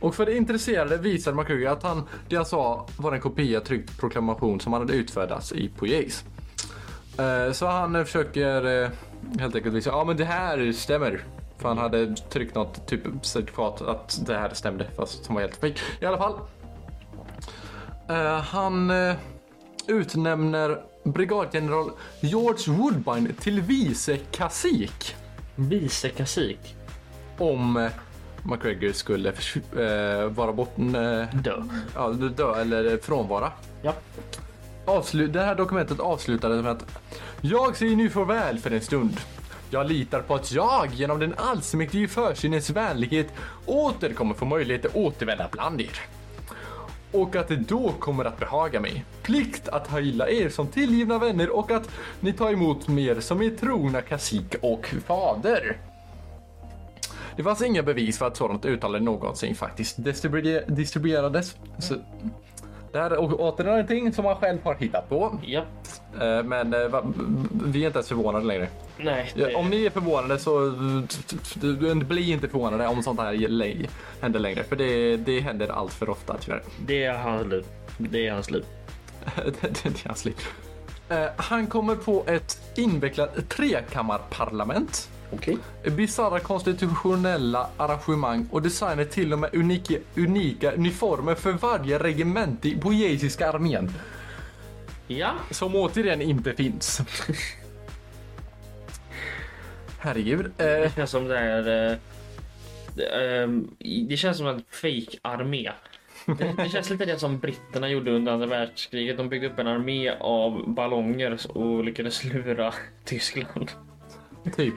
[0.00, 3.98] Och för de intresserade visade McCreary att han, det han sa var en kopia tryckt
[4.00, 6.24] proklamation som han hade utfärdats i Poyais.
[7.20, 8.90] Eh, Så han försöker eh,
[9.38, 11.24] helt enkelt visa, ja men det här stämmer.
[11.58, 15.56] För han hade tryckt något typ certifikat att det här stämde fast som var helt
[15.56, 15.74] fake.
[16.00, 16.34] I alla fall.
[18.08, 18.92] Eh, Han
[19.86, 21.90] utnämner brigadgeneral
[22.20, 25.16] George Woodbine till vice kassik
[25.54, 26.76] Vice kasik.
[27.38, 27.88] om
[28.42, 29.32] McGregor skulle
[30.28, 30.72] vara bort,
[31.32, 31.62] Dö.
[31.94, 33.52] ja, dö eller frånvara.
[33.82, 33.92] Ja.
[34.84, 36.86] Avslu det här dokumentet avslutades med att
[37.40, 39.20] Jag säger nu farväl för en stund.
[39.70, 43.26] Jag litar på att jag genom den allsmäktige försynens vänlighet
[43.66, 46.00] åter kommer få möjlighet att återvända bland er.
[47.12, 49.04] Och att det då kommer att behaga mig.
[49.22, 51.88] Plikt att hejla er som tillgivna vänner och att
[52.20, 55.76] ni tar emot mer som er trogna kasik och fader.
[57.36, 59.96] Det fanns inga bevis för att sådant uttalande någonsin faktiskt
[60.66, 61.56] distribuerades.
[61.78, 61.94] Så
[62.92, 65.38] det här är å- återigen någonting som han själv har hittat på.
[65.44, 65.62] Ja.
[66.20, 67.02] Eh, Men eh,
[67.64, 68.68] vi är inte ens förvånade längre.
[68.98, 69.32] Nej.
[69.34, 70.72] Det, Om ni är förvånade så
[72.04, 73.34] bli inte förvånade om sånt här
[74.20, 74.62] händer längre.
[74.64, 76.62] För det, det händer allt för ofta tyvärr.
[76.86, 77.64] det är hans liv.
[77.98, 78.64] Det är hans liv.
[79.60, 80.34] det är hans liv.
[81.08, 85.09] Eh, Han kommer på ett invecklat trekammarparlament.
[85.32, 85.56] Okej.
[85.84, 92.76] Bisarra konstitutionella arrangemang och designar till och med unika, unika uniformer för varje regemente i
[92.76, 93.90] poesiska armén.
[95.06, 95.32] Ja.
[95.50, 97.00] Som återigen inte finns.
[99.98, 100.46] Herregud.
[100.46, 101.90] Eh, Det känns som det är...
[101.92, 101.96] eh,
[102.94, 103.06] det,
[103.42, 103.70] ehm,
[104.08, 105.70] det känns som en fake armé.
[106.26, 109.16] Det, det känns lite det som britterna gjorde under andra världskriget.
[109.16, 112.74] De byggde upp en armé av ballonger och lyckades lura
[113.04, 113.70] Tyskland.
[114.56, 114.74] typ.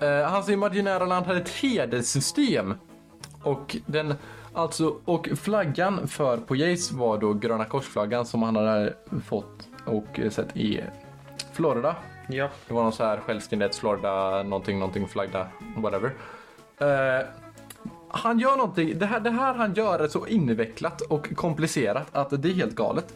[0.00, 2.74] Eh, hans imaginära land hade ett hederssystem.
[3.42, 4.14] Och den,
[4.52, 8.94] alltså, och flaggan för Poyais var då Gröna korsflaggan som han hade
[9.24, 10.80] fått och sett i
[11.52, 11.96] Florida.
[12.28, 12.48] Ja.
[12.68, 15.46] Det var någon så här självständighets Florida, någonting, någonting flagga,
[15.76, 16.14] whatever.
[16.78, 17.26] Eh,
[18.08, 22.42] han gör någonting, det här, det här han gör är så invecklat och komplicerat att
[22.42, 23.14] det är helt galet.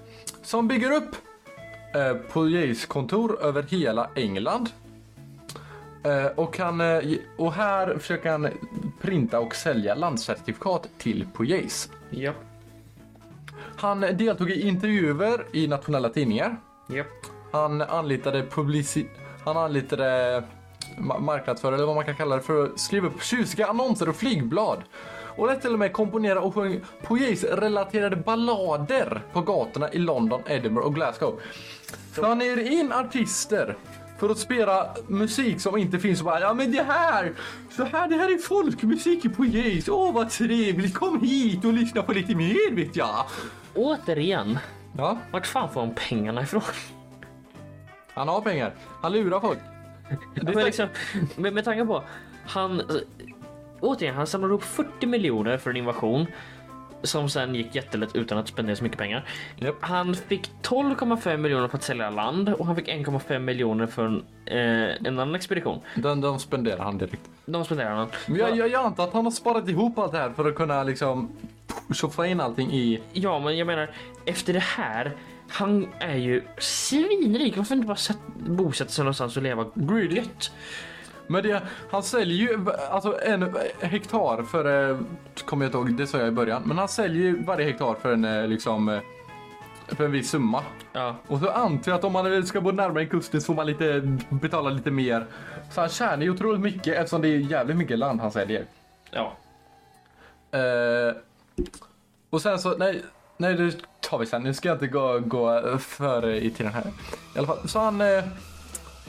[0.53, 1.17] Han bygger upp
[1.95, 4.71] eh, poliskontor över hela England.
[6.05, 7.01] Eh, och, han, eh,
[7.37, 8.49] och här försöker han
[9.01, 11.91] printa och sälja landcertifikat till Pojace.
[12.11, 12.37] Japp.
[13.77, 16.57] Han deltog i intervjuer i nationella tidningar.
[16.89, 17.07] Japp.
[17.53, 19.07] Han anlitade publici...
[19.45, 20.43] Han anlitade
[20.99, 24.17] ma- marknadsförare, eller vad man kan kalla det, för att skriva upp tjusiga annonser och
[24.17, 24.83] flygblad.
[25.37, 30.87] Och lät till och med komponera och sjöng Pojace-relaterade ballader på gatorna i London, Edinburgh
[30.87, 31.41] och Glasgow.
[32.15, 33.77] Så han är in artister
[34.23, 37.33] för att spela musik som inte finns och bara ja men det här,
[37.71, 42.03] så här, det här är folkmusik i Pojace, åh vad trevligt, kom hit och lyssna
[42.03, 43.25] på lite mer vet jag.
[43.75, 44.59] Återigen,
[44.99, 46.63] Ja, vart fan får han pengarna ifrån?
[48.15, 49.59] han har pengar, han lurar folk.
[50.35, 50.89] Men liksom,
[51.37, 52.03] med, med tanke på,
[52.47, 52.81] han...
[52.81, 52.87] eh,
[53.81, 56.27] Återigen, han samlade ihop 40 miljoner för en invasion.
[57.03, 59.25] Som sen gick jättelätt utan att spendera så mycket pengar.
[59.57, 59.77] Japp.
[59.81, 64.25] Han fick 12,5 miljoner för att sälja land och han fick 1,5 miljoner för en,
[64.47, 65.81] eh, en annan expedition.
[65.95, 67.31] Den, de spenderar han direkt.
[67.47, 68.09] De spenderade han.
[68.27, 70.55] Men jag, jag, jag antar att han har sparat ihop allt det här för att
[70.55, 71.31] kunna liksom
[71.95, 73.01] tjoffa in allting i...
[73.13, 73.91] Ja, men jag menar,
[74.27, 75.13] efter det här,
[75.49, 77.57] han är ju svinrik.
[77.57, 80.53] Varför inte bara sätt, bosätta sig någonstans och leva gryligt?
[81.27, 84.99] Men det, han säljer ju alltså en hektar för, eh,
[85.45, 87.95] kommer jag inte ihåg, det sa jag i början, men han säljer ju varje hektar
[87.95, 89.01] för en eh, liksom eh,
[89.89, 90.63] för en viss summa.
[90.93, 93.67] Ja, Och så antar jag att om man ska bo närmare kusten så får man
[93.67, 95.27] lite, betala lite mer.
[95.71, 98.65] Så han tjänar ju otroligt mycket eftersom det är jävligt mycket land han säljer.
[99.11, 99.33] ja.
[100.59, 101.15] Eh,
[102.31, 103.03] och sen så, nej,
[103.37, 104.43] nej det tar vi sen.
[104.43, 106.85] Nu ska jag inte gå, gå före i tiden här.
[107.35, 108.25] I alla fall, så han eh,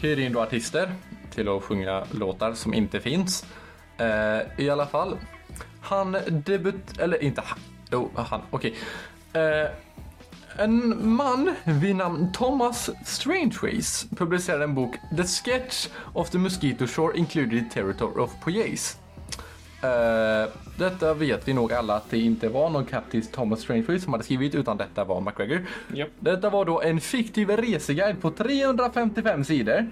[0.01, 0.91] hyr in då artister
[1.34, 3.45] till att sjunga låtar som inte finns.
[3.97, 5.17] Eh, I alla fall.
[5.81, 7.59] Han debut, eller inte han,
[7.91, 8.75] jo han, okej.
[9.34, 9.69] Eh,
[10.57, 17.17] en man vid namn Thomas Strangeways publicerade en bok The Sketch of the Mosquito Shore
[17.17, 18.97] Included Territory of Pojace.
[19.84, 24.13] Eh, detta vet vi nog alla att det inte var någon kapten Thomas Strangeways som
[24.13, 25.65] hade skrivit utan detta var McGregor.
[25.93, 26.09] Japp.
[26.19, 29.88] Detta var då en fiktiv reseguide på 355 sidor.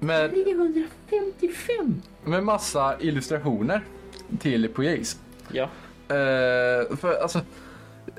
[0.00, 2.02] Med, 355!
[2.24, 3.80] med massa illustrationer
[4.40, 5.18] till Pojace.
[5.52, 5.62] Ja.
[6.08, 7.38] Eh, för alltså...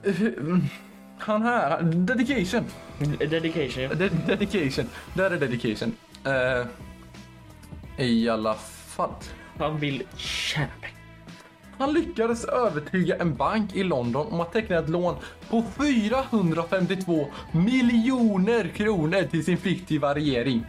[0.04, 0.16] eh,
[1.20, 2.64] Han här, dedication.
[3.20, 3.84] Dedication.
[3.84, 3.90] ja.
[3.94, 4.86] De- dedication.
[5.14, 5.94] Där är dedication.
[6.26, 8.54] Eh, I alla
[8.88, 9.12] fall.
[9.58, 10.99] Han vill tjäna pengar.
[11.80, 15.16] Han lyckades övertyga en bank i London om att teckna ett lån
[15.50, 20.66] på 452 miljoner kronor till sin fiktiva regering.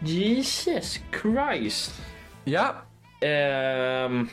[0.00, 1.92] Jesus Christ.
[2.44, 2.74] Ja,
[3.20, 4.28] Ehm...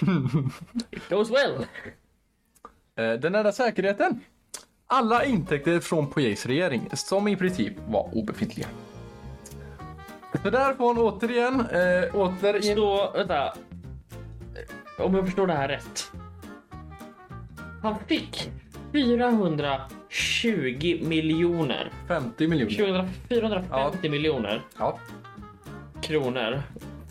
[0.90, 1.66] It goes well.
[2.96, 4.20] eh, den enda säkerheten.
[4.86, 8.66] Alla intäkter från Pojays regering, som i princip var obefintliga.
[10.42, 12.76] Så där får han återigen, eh, återigen...
[12.76, 13.52] Så, vänta.
[14.98, 16.10] Om jag förstår det här rätt.
[17.82, 18.50] Han fick
[18.92, 21.90] 420 miljoner.
[22.08, 22.72] 50 miljoner.
[22.74, 24.98] 400 450 miljoner Ja.
[26.02, 26.62] kronor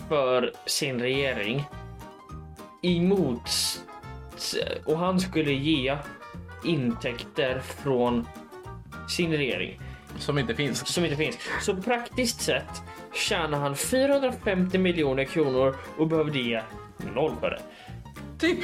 [0.09, 1.65] för sin regering.
[2.81, 3.49] Emot...
[4.85, 5.97] Och han skulle ge
[6.63, 8.27] intäkter från
[9.09, 9.81] sin regering
[10.17, 10.87] Som inte finns.
[10.93, 11.37] som inte finns.
[11.61, 12.81] Så praktiskt sett
[13.13, 16.61] tjänar han 450 miljoner kronor och behövde ge
[17.15, 17.61] noll för det.
[18.39, 18.59] Typ.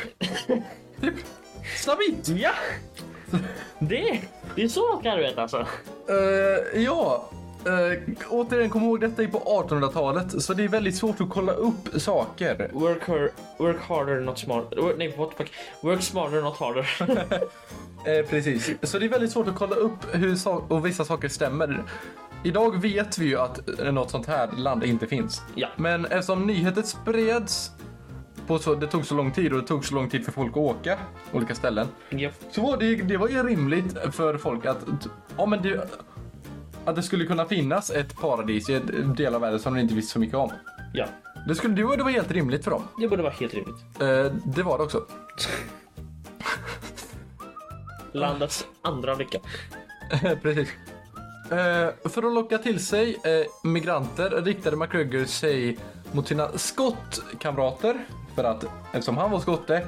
[1.02, 1.14] typ.
[1.76, 2.28] Stabilt.
[2.28, 2.52] Ja!
[3.80, 4.22] Det,
[4.56, 5.68] det är så man ska arbeta alltså.
[6.10, 7.30] Eh, ja.
[7.68, 11.52] Uh, återigen, kom ihåg detta är på 1800-talet så det är väldigt svårt att kolla
[11.52, 12.70] upp saker.
[12.74, 14.93] Work, her, work harder not smarter.
[14.98, 15.54] Nej, what the fuck.
[15.82, 16.89] Work smarter not harder.
[18.06, 18.72] Eh, precis.
[18.84, 21.84] Så det är väldigt svårt att kolla upp hur so- och vissa saker stämmer.
[22.44, 23.60] Idag vet vi ju att
[23.94, 25.42] något sånt här land inte finns.
[25.56, 25.68] Ja.
[25.76, 27.72] Men eftersom nyheten spreds
[28.48, 30.52] på så, det tog så lång tid och det tog så lång tid för folk
[30.52, 30.98] att åka
[31.34, 31.88] olika ställen.
[32.10, 32.34] Japp.
[32.52, 34.78] Så var det, det var ju rimligt för folk att,
[35.38, 35.90] ja men det,
[36.86, 39.96] att det skulle kunna finnas ett paradis i en del av världen som de inte
[39.96, 40.52] visste så mycket om.
[40.94, 41.06] Ja,
[41.48, 42.84] Det, skulle, det, det var helt rimligt för dem.
[43.00, 43.76] det borde vara helt rimligt.
[44.00, 45.06] Eh, det var det också.
[48.12, 49.40] Landets andra lycka.
[50.42, 50.70] Precis.
[51.52, 55.78] Eh, för att locka till sig eh, migranter riktade McGregor sig
[56.12, 58.06] mot sina skottkamrater.
[58.36, 59.88] För att eftersom han var skotte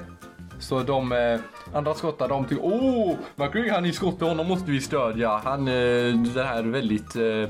[0.59, 1.39] så de eh,
[1.73, 5.37] andra skottar de tyckte åh, McGregor han är skotte, honom måste vi stödja.
[5.43, 7.49] Han, eh, det här väldigt, eh,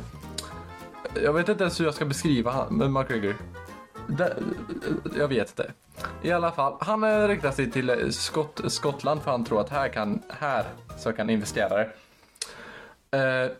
[1.23, 3.35] jag vet inte ens hur jag ska beskriva han, McGregor.
[4.07, 4.35] Det,
[5.17, 5.71] jag vet inte.
[6.21, 9.69] I alla fall, han eh, riktar sig till eh, Skott, Skottland för han tror att
[9.69, 10.65] här kan, här
[10.97, 11.89] söker han investerare.
[13.11, 13.51] Eh,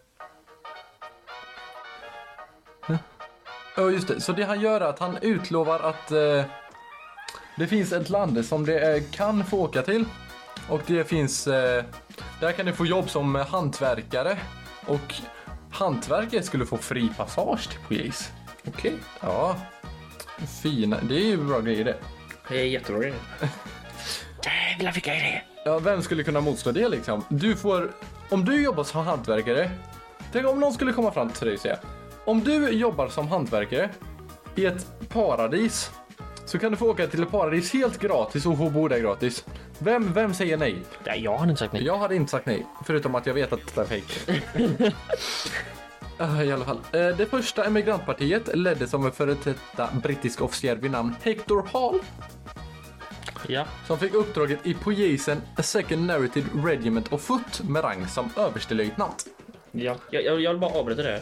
[3.79, 4.21] Ja, just det.
[4.21, 6.43] Så det han gör är att han utlovar att eh,
[7.57, 10.05] det finns ett land som det eh, kan få åka till.
[10.69, 11.83] Och det finns, eh,
[12.39, 14.37] där kan ni få jobb som hantverkare.
[14.85, 15.13] Och
[15.71, 18.31] hantverkare skulle få fri passage till Polis.
[18.67, 18.93] Okej.
[19.21, 19.55] Ja,
[20.61, 20.97] fina.
[21.01, 21.95] Det är ju bra grejer det.
[22.49, 23.17] Det är jättebra grejer.
[24.45, 25.45] Jävlar vilka idéer!
[25.65, 27.25] Ja, vem skulle kunna motstå det liksom?
[27.29, 27.91] Du får,
[28.29, 29.71] om du jobbar som hantverkare,
[30.31, 31.79] tänk om någon skulle komma fram till dig och säga,
[32.29, 33.89] om du jobbar som hantverkare
[34.55, 35.91] i ett paradis
[36.45, 39.45] så kan du få åka till ett paradis helt gratis och få bo där gratis.
[39.79, 40.77] Vem, vem säger nej?
[41.03, 41.83] Ja, jag har inte sagt nej.
[41.85, 44.93] Jag hade inte sagt nej, förutom att jag vet att det är.
[46.17, 46.79] Ah, I alla fall.
[46.91, 51.99] Eh, Det första emigrantpartiet leddes av en före detta brittisk officer vid namn Hector Hall
[53.47, 53.65] Ja.
[53.87, 59.25] som fick uppdraget i polisen A Second Narrative Regiment of Foot med rang som överstelöjtnant.
[59.71, 61.21] Ja, jag, jag, jag vill bara avbryta det.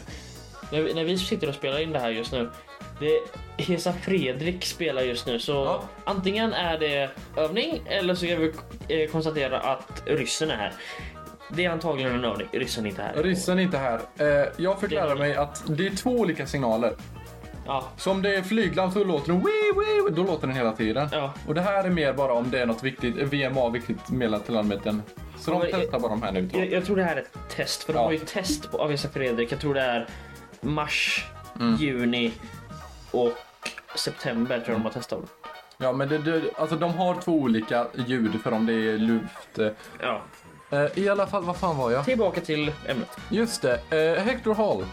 [0.72, 2.50] När vi, när vi sitter och spelar in det här just nu.
[3.00, 3.20] Det
[3.64, 5.82] Hesa Fredrik spelar just nu så Ja.
[6.04, 8.52] antingen är det övning eller så kan vi
[9.04, 10.72] eh, konstatera att ryssen är här.
[11.50, 13.22] Det är antagligen en övning, ryssen är inte här.
[13.22, 14.00] Ryssen är inte här.
[14.18, 16.94] Eh, Jag förklarar mig att det är två olika signaler.
[17.66, 19.72] Ja, Så om det är flyglarm så låter den wii,
[20.04, 21.08] wii, då låter den hela tiden.
[21.12, 21.32] ja.
[21.46, 24.56] Och det här är mer bara om det är något viktigt, VMA, viktigt meddelande till
[24.56, 25.02] allmänheten.
[25.38, 26.48] Så de testar bara de här nu.
[26.52, 26.84] Jag, jag.
[26.84, 29.52] tror det här är ett test, för de har ju test på, av Hesa Fredrik.
[29.52, 30.06] Jag tror det är
[30.60, 31.24] mars,
[31.60, 31.74] Mm.
[31.76, 32.32] juni
[33.10, 33.32] och
[33.94, 35.20] september tror jag de har testat.
[35.78, 39.58] Ja, men det, det, alltså de har två olika ljud för om det är luft.
[39.58, 39.68] eh.
[40.00, 40.22] Ja.
[40.70, 42.04] Eh, I alla fall, vad fan var jag?
[42.04, 43.16] Tillbaka till ämnet.
[43.30, 43.80] Just det,
[44.18, 44.84] eh, Hector Hall,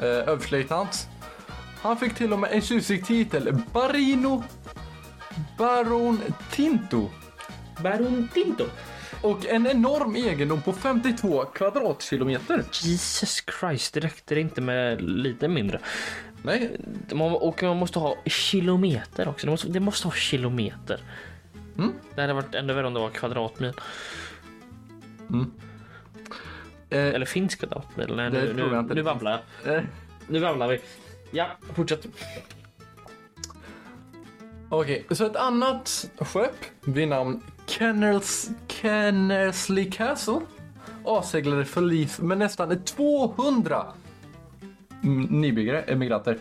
[0.00, 1.08] överstelöjtnant.
[1.82, 4.44] Han fick till och med en tjusig titel, Barino
[5.58, 7.10] Baron Tinto.
[7.82, 8.64] Baron Tinto.
[9.22, 12.64] Och en enorm egendom på 52 kvadratkilometer.
[12.82, 15.80] Jesus Christ, det räckte inte med lite mindre.
[16.42, 16.76] Nej,
[17.12, 19.46] Man, och man måste ha kilometer också.
[19.46, 21.00] Det måste, det måste ha kilometer.
[21.78, 21.92] Mm.
[22.14, 23.72] Det hade varit ännu värre om det var kvadratmil.
[26.90, 28.16] eh, Eller finns kvadratmil?
[28.16, 29.76] Nej, nu, nu, nu babblar jag.
[29.76, 29.82] eh,
[30.26, 30.80] Nu babblar vi.
[31.30, 32.06] Ja, fortsätt.
[34.68, 40.40] Okej, så ett annat skepp vid namn Kennels, Kennersley Castle
[41.04, 43.86] avseglade förlis med nästan 200
[45.04, 46.38] mm, nybyggare, emigranter.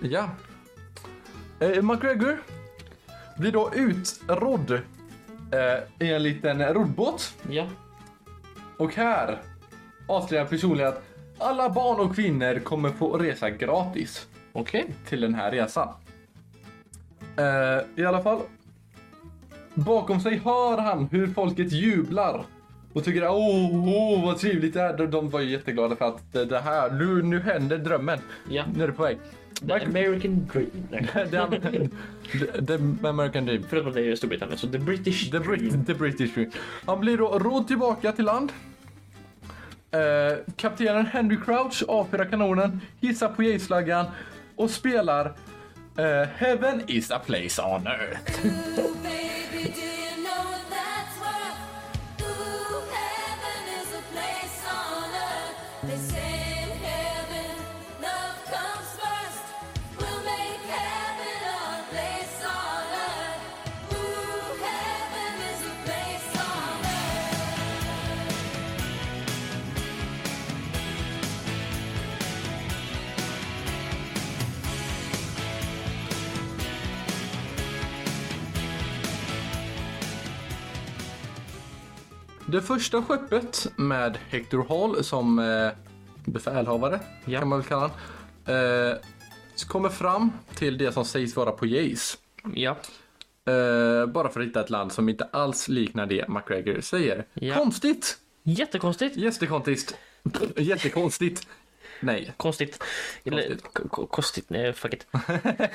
[0.00, 0.30] Ja.
[1.60, 2.42] Eh, McGregor
[3.36, 7.34] blir då utrodd eh, i en liten roddbåt.
[7.50, 7.66] Ja.
[8.76, 9.38] Och här
[10.06, 11.02] avslöjar personligen att
[11.38, 14.94] alla barn och kvinnor kommer få resa gratis Okej.
[15.08, 15.88] till den här resan.
[17.36, 18.40] Eh, I alla fall.
[19.84, 22.44] Bakom sig hör han hur folket jublar.
[22.92, 24.96] Och tycker åh, åh vad trevligt det är.
[24.96, 28.18] De- De var ju jätteglada för att det, det här, nu, nu händer drömmen.
[28.48, 28.64] Ja.
[28.74, 29.18] Nu är det på väg.
[29.66, 30.70] The American Dream.
[30.90, 31.06] Nej.
[31.12, 33.62] the, the American Dream.
[33.68, 35.58] Förutom det är Storbritannien, så The British The, Dream.
[35.58, 36.50] Brit, the British Dream.
[36.86, 38.52] Han blir då rodd tillbaka till land.
[39.90, 44.06] Eh, kaptenen Henry Crouch avfyrar kanonen, hissar på J-flaggan
[44.56, 45.26] och spelar
[45.98, 48.46] eh, Heaven is a place on earth.
[82.48, 85.70] Det första skeppet med Hector Hall som eh,
[86.24, 87.38] befälhavare, Ja.
[87.38, 87.90] kan man väl kalla
[88.44, 88.54] han,
[88.90, 88.96] eh,
[89.68, 92.18] kommer fram till det som sägs vara på Jace.
[92.54, 92.76] Ja.
[93.52, 97.24] Eh, bara för att hitta ett land som inte alls liknar det McGregor säger.
[97.34, 97.54] Ja.
[97.54, 98.18] Konstigt!
[98.42, 99.16] Jättekonstigt.
[99.16, 99.94] Jättekonstigt.
[100.56, 101.46] Jättekonstigt.
[102.00, 102.32] Nej.
[102.36, 102.82] Konstigt.
[103.24, 103.90] Eller, Konstigt.
[103.90, 104.50] k- konstigt.
[104.50, 105.06] Nej, fuck it.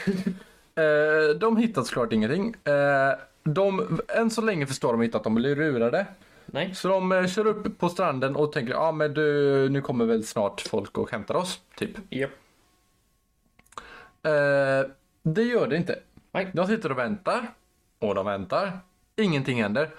[0.76, 2.55] Eh, de hittar såklart ingenting.
[2.63, 3.13] Eh,
[3.43, 6.05] de, än så länge förstår de inte att de blir lurade.
[6.46, 6.76] Nej.
[6.76, 10.06] Så de eh, kör upp på stranden och tänker, ja ah, men du, nu kommer
[10.06, 11.98] väl snart folk och hämtar oss, typ.
[12.10, 12.28] Ja.
[14.24, 14.86] Eh,
[15.24, 16.00] det gör det inte.
[16.32, 16.52] Nej.
[16.54, 17.54] De sitter och väntar.
[18.00, 18.80] Och de väntar.
[19.16, 19.89] Ingenting händer.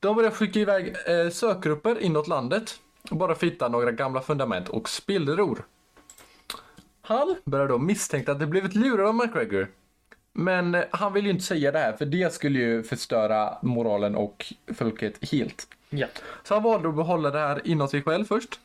[0.00, 2.80] De börjar skicka iväg eh, sökgrupper inåt landet.
[3.10, 5.64] Bara för att hitta några gamla fundament och spillror.
[7.02, 9.68] Hall börjar då misstänka att det blivit lurad av McGregor.
[10.32, 14.14] Men eh, han vill ju inte säga det här för det skulle ju förstöra moralen
[14.14, 15.68] och folket helt.
[15.96, 16.06] Ja.
[16.42, 18.60] Så han valde att behålla det här inom sig själv först.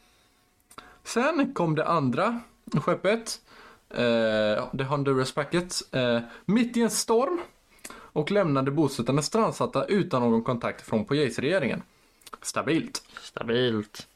[1.04, 2.40] Sen kom det andra
[2.82, 3.42] skeppet,
[3.90, 7.40] eh, The Honduras Packet, eh, mitt i en storm
[7.92, 11.82] och lämnade bosättarna strandsatta utan någon kontakt från Pojace-regeringen.
[12.42, 13.04] Stabilt.
[13.22, 14.08] Stabilt.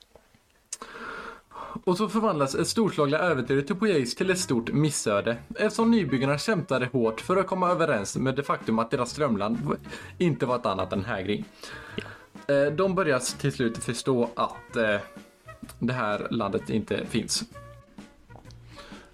[1.83, 6.85] Och så förvandlas ett storslagliga äventyr till Pojace till ett stort missöde eftersom nybyggarna kämpade
[6.85, 9.77] hårt för att komma överens med det faktum att deras drömland
[10.17, 11.45] inte var ett annat än Hägring.
[11.97, 12.03] Eh,
[12.47, 14.99] Eh, de börjar till slut förstå att eh,
[15.79, 17.43] det här landet inte finns.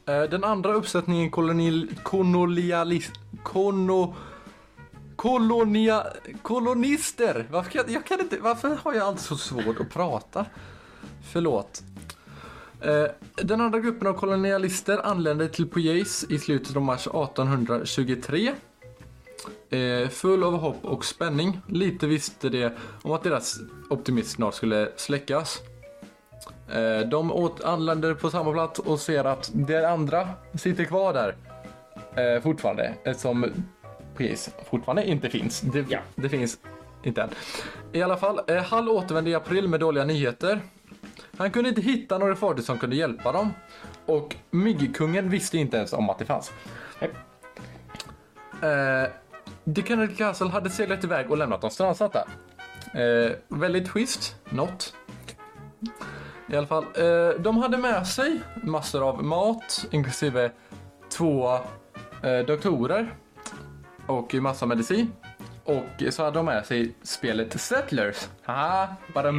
[0.06, 3.12] Eh, den andra uppsättningen kolonial, kolonialis,
[3.44, 4.16] kono,
[5.16, 6.08] kolonia,
[6.42, 7.48] kolonister.
[7.52, 10.46] Varför kan, jag kan inte, varför har jag alltid så svårt att prata?
[11.32, 11.84] Förlåt.
[13.36, 18.56] Den andra gruppen av kolonialister anlände till Poyais i slutet av mars 1823.
[19.70, 21.62] Eh, Full av hopp och spänning.
[21.68, 22.70] Lite visste de
[23.02, 23.60] om att deras
[23.90, 25.60] optimism snart skulle släckas.
[26.72, 31.36] Eh, De åt, anländer på samma plats och ser att det andra sitter kvar där
[32.36, 33.46] eh, fortfarande eftersom
[34.16, 35.62] Pojace fortfarande inte finns.
[35.62, 36.00] Det, Ja.
[36.16, 36.58] det finns
[37.04, 37.30] inte än.
[37.92, 40.62] I alla fall, eh, Hall återvände i april med dåliga nyheter.
[41.38, 43.54] Han kunde inte hitta några fartyg som kunde hjälpa dem.
[44.06, 46.52] Och Myggkungen visste inte ens om att det fanns.
[48.62, 49.10] Eh,
[49.76, 52.28] Kennedy Castle hade seglat iväg och lämnat dem strandsatta.
[52.94, 54.94] Eh, väldigt schysst, not.
[56.48, 60.52] I alla fall, eh, de hade med sig massor av mat, inklusive
[61.10, 61.54] två
[62.24, 63.14] eh, doktorer
[64.06, 65.12] och massa medicin.
[65.64, 68.30] Och så hade de med sig spelet Settlers.
[68.44, 69.30] Haha, bara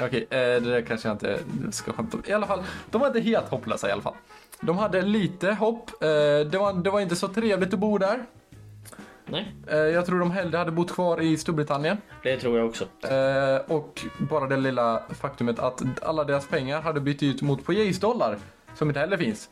[0.00, 1.38] Okej, eh, det där kanske jag inte
[1.70, 2.22] ska skämta om.
[2.26, 4.14] I alla fall, de var inte helt hopplösa i alla fall.
[4.60, 5.90] De hade lite hopp.
[6.02, 6.08] Eh,
[6.50, 8.24] det, var, det var inte så trevligt att bo där.
[9.32, 11.96] Nej, Eh, jag tror de hellre hade bott kvar i Storbritannien.
[12.22, 12.84] det tror jag också.
[13.08, 18.38] Eh, och bara det lilla faktumet att alla deras pengar hade bytt ut mot Pojace-dollar,
[18.74, 19.50] som inte heller finns.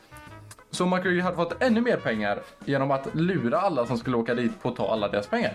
[0.71, 4.61] Så McGregor hade fått ännu mer pengar genom att lura alla som skulle åka dit
[4.61, 5.53] på att ta alla deras pengar.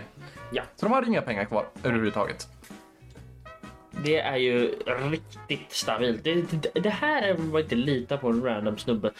[0.51, 0.63] Ja.
[0.75, 2.47] Så de hade inga pengar kvar överhuvudtaget.
[4.03, 4.75] Det är ju
[5.11, 6.23] riktigt stabilt.
[6.23, 9.11] Det, det, det här är vad inte lita på en random snubbe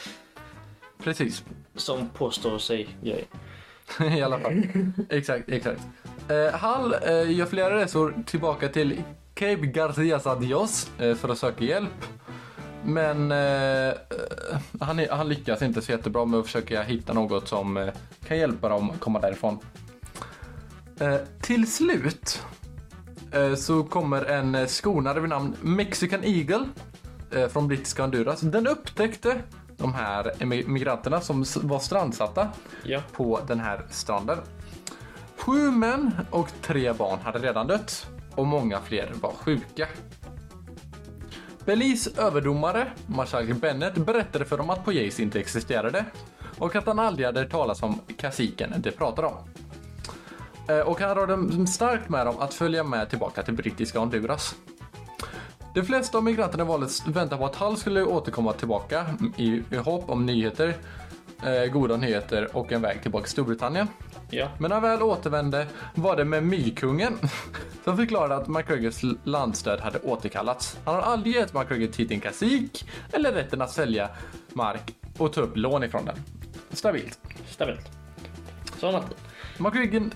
[1.04, 1.44] Precis.
[1.76, 3.26] som påstår sig grejer.
[4.18, 4.64] I alla fall.
[5.10, 5.82] exakt, exakt.
[6.30, 9.02] Eh, Hall eh, gör flera resor tillbaka till
[9.34, 12.06] Cape Garcias Adios eh, för att söka hjälp.
[12.86, 13.38] Men eh,
[13.88, 13.94] eh,
[14.80, 17.88] han, är- han lyckas inte så jättebra med att försöka hitta något som eh,
[18.28, 19.60] kan hjälpa dem komma därifrån.
[21.00, 22.42] Eh, till slut
[23.32, 26.66] eh, så kommer en eh, skonare vid namn Mexican Eagle
[27.32, 28.42] eh, från brittiska Honduras.
[28.42, 29.42] Den upptäckte
[29.78, 32.48] de här migranterna som var strandsatta
[32.84, 33.02] Ja.
[33.12, 34.38] på den här stranden.
[35.38, 39.88] Sju män och tre barn hade redan dött och många fler var sjuka.
[41.66, 46.06] Belize överdomare, marskalk Bennett, berättade för dem att Pojace inte existerade
[46.58, 49.34] och att han aldrig hade talas om kasiken de pratar om.
[50.70, 54.56] Eh, Och han rådde starkt med dem att följa med tillbaka till brittiska Honduras.
[55.78, 59.06] De flesta av migranterna valde att vänta på att Hall skulle återkomma tillbaka
[59.38, 60.78] i, i hopp om nyheter,
[61.44, 63.88] eh, goda nyheter och en väg tillbaka till Storbritannien.
[64.30, 64.50] Ja.
[64.60, 67.18] Men när han väl återvände var det med mykungen
[67.84, 70.78] som förklarade att McGregors landstöd hade återkallats.
[70.86, 74.10] Han har aldrig gett McGregor titeln kasik eller rätten att sälja
[74.54, 76.16] mark och ta upp lån ifrån den.
[76.72, 77.20] Stabilt.
[77.48, 77.92] Stabilt.
[78.80, 78.82] Tid.
[78.82, 79.04] McGregor,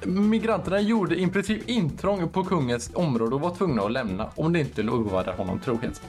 [0.06, 4.60] migranterna gjorde i princip intrång på kungens område och var tvungna att lämna om det
[4.60, 6.02] inte lovade honom trohet.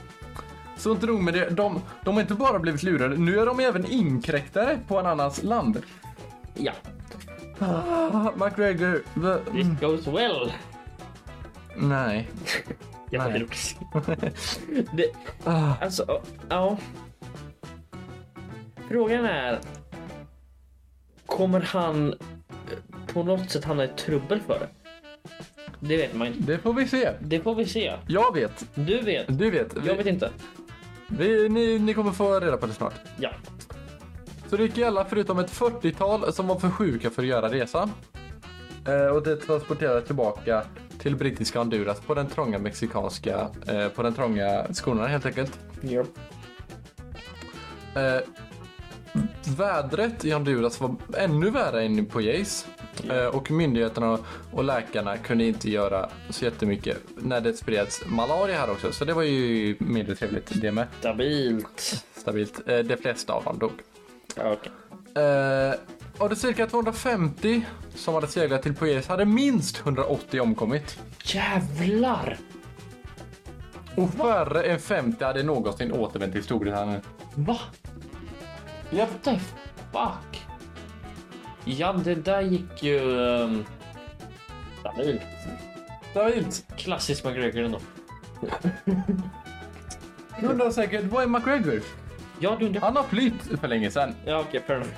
[0.77, 3.59] Så inte nog med det, de, de har inte bara blivit lurade, nu är de
[3.59, 5.81] även inkräktare på en annans land.
[6.55, 6.71] Ja.
[7.59, 10.51] Ah, McGregor, va- This goes well.
[11.77, 12.29] nej.
[13.09, 13.47] Jag Nej.
[14.93, 15.05] det,
[15.43, 15.73] Ah.
[15.81, 16.77] alltså, ja.
[18.89, 19.59] Frågan är.
[21.25, 22.17] Kommer han eh,
[23.13, 24.67] på något sätt hamna i trubbel för det?
[25.79, 26.39] Det vet man inte.
[26.51, 27.11] Det får vi se.
[27.19, 27.93] Det får vi se.
[28.07, 28.65] Jag vet.
[28.75, 29.37] Du vet.
[29.39, 29.75] Du vet.
[29.85, 30.29] Jag vet inte.
[31.07, 32.93] Vi, ni, ni kommer få reda på det snart.
[33.17, 33.29] Ja.
[34.49, 37.91] Så det gick alla förutom ett 40-tal som var för sjuka för att göra resan.
[38.87, 40.63] Eh, och det transporterades tillbaka
[40.99, 45.59] till brittiska Honduras på den trånga mexikanska, eh, på den trånga skolan helt enkelt.
[45.81, 46.03] ja.
[47.95, 48.21] Eh,
[49.57, 52.67] vädret i Honduras var ännu värre än på Jace.
[53.09, 54.19] Eh, och myndigheterna
[54.51, 58.91] och läkarna kunde inte göra så jättemycket när det spreds malaria här också.
[58.91, 60.87] Så det var ju mindre trevligt det med.
[60.99, 62.05] Stabilt.
[62.15, 62.61] Stabilt.
[62.67, 63.71] Eh, de flesta av dem dog.
[64.35, 64.71] Ja, okej.
[65.23, 65.73] Eh,
[66.17, 70.99] av de cirka 250 som hade seglat till Poyes hade minst 180 omkommit.
[71.23, 72.37] Jävlar!
[73.95, 77.01] Och färre än 50 hade någonsin återvänt till Storbritannien.
[77.35, 77.59] Va?
[78.93, 79.39] What the
[79.91, 80.47] fuck?
[81.65, 82.99] Ja, det där gick ju...
[82.99, 83.65] Um,
[84.79, 85.21] stabilt.
[86.11, 86.65] Stabilt.
[86.77, 87.79] Klassisk McGregor ändå.
[90.39, 91.81] Du undrar säkert, vad är McGregor?
[92.39, 92.81] Ja, du undrar...
[92.81, 94.15] Han har flytt för länge sedan.
[94.25, 94.91] Ja, okej, fair enough.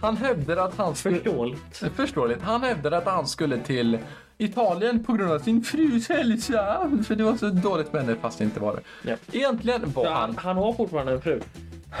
[0.00, 1.16] Han hävdade att han skulle...
[1.16, 1.76] Förståeligt.
[1.96, 2.42] Förståeligt.
[2.42, 3.98] Han hävdade att han skulle till
[4.38, 6.90] Italien på grund av sin frus hälsa.
[7.06, 9.10] För det var så dåligt med henne fast det inte var det.
[9.10, 9.16] Ja.
[9.32, 10.36] Egentligen var han...
[10.36, 11.40] han har fortfarande en fru.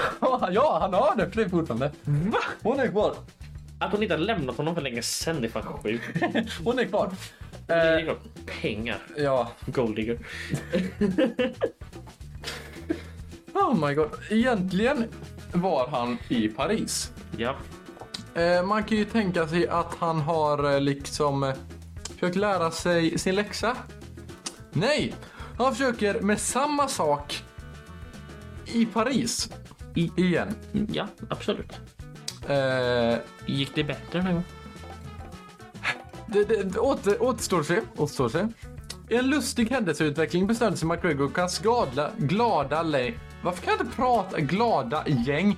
[0.50, 1.92] Ja, han har det fru fortfarande.
[2.04, 2.38] Va?
[2.62, 3.14] Hon är kvar.
[3.78, 6.04] Att hon inte har lämnat honom för länge sen är fan sjukt.
[6.64, 7.10] Hon är kvar.
[7.66, 8.18] Det är Eh, klart.
[8.62, 8.98] Pengar.
[9.16, 9.50] ja.
[9.66, 10.18] Golddigger.
[13.54, 14.10] Oh my god.
[14.30, 15.04] Egentligen
[15.52, 17.12] var han i Paris.
[17.36, 17.56] Ja.
[18.34, 21.54] Eh, man kan ju tänka sig att han har eh, liksom eh,
[22.12, 23.76] försökt lära sig sin läxa.
[24.72, 25.14] Nej,
[25.58, 27.42] han försöker med samma sak
[28.66, 29.50] i Paris.
[29.94, 30.54] I, igen.
[30.92, 31.72] Ja, absolut.
[32.48, 34.44] Eh, Gick det bättre den här gången?
[36.26, 37.80] det, det, åter, återstår att se.
[37.96, 38.46] Återstår att se.
[39.08, 43.96] En lustig händelseutveckling bestämde sig McGregor och hans glada, glada lä- Varför kan jag inte
[43.96, 44.40] prata?
[44.40, 45.56] Glada gäng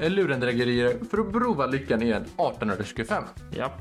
[0.00, 3.24] eh, lurendrägerier för att prova lyckan igen 1825.
[3.56, 3.72] Ja.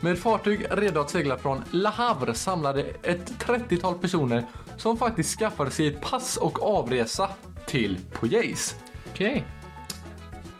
[0.00, 4.44] Med fartyg redo att segla från La Havre samlade ett 30-tal personer
[4.76, 7.30] som faktiskt skaffade sig ett pass och avresa
[7.66, 8.76] till Poyais.
[9.10, 9.44] Okej.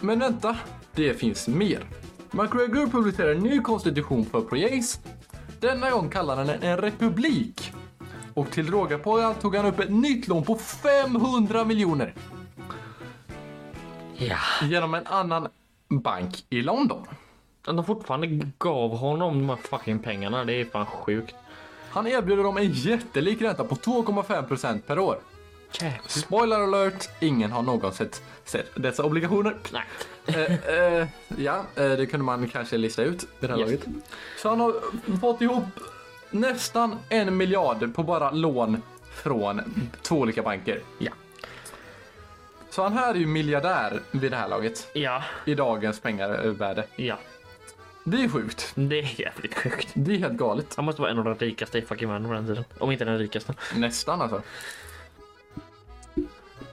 [0.00, 0.56] Men vänta,
[0.94, 1.84] det finns mer.
[2.30, 5.00] McGregor publicerade en ny konstitution för Poyais.
[5.60, 7.72] Denna gång kallade han den en republik.
[8.34, 12.14] Och till råga på allt tog han upp ett nytt lån på 500 miljoner
[14.18, 14.36] Ja.
[14.62, 15.48] genom en annan
[15.88, 17.06] bank i London.
[17.62, 18.26] De fortfarande
[18.58, 21.34] gav honom de här fucking pengarna, det är fan sjukt.
[21.90, 25.18] Han erbjuder dem en jättelik ränta på 2,5% per år.
[25.80, 26.00] Jävlar.
[26.06, 28.08] Spoiler alert, ingen har någonsin
[28.44, 29.56] sett dessa obligationer.
[29.72, 29.82] Nej.
[30.26, 31.06] Eh, eh,
[31.38, 33.70] ja, eh, det kunde man kanske lista ut vid det här Yes.
[33.70, 33.86] laget.
[34.42, 34.74] Så han har
[35.20, 35.64] fått ihop
[36.30, 38.82] nästan en miljard på bara lån
[39.14, 39.62] från
[40.02, 40.80] två olika banker.
[40.98, 41.12] Ja.
[42.70, 44.88] Så han här är ju miljardär vid det här laget.
[44.92, 45.22] Ja.
[45.44, 46.84] I dagens pengarvärde.
[46.96, 47.18] Ja.
[48.04, 48.72] Det är sjukt.
[48.74, 49.88] Det är jävligt sjukt.
[49.94, 50.66] Det är helt galet.
[50.76, 52.64] Han måste vara en av de rikaste i fucking världen på den tiden.
[52.78, 53.54] Om inte den rikaste.
[53.76, 54.42] Nästan alltså.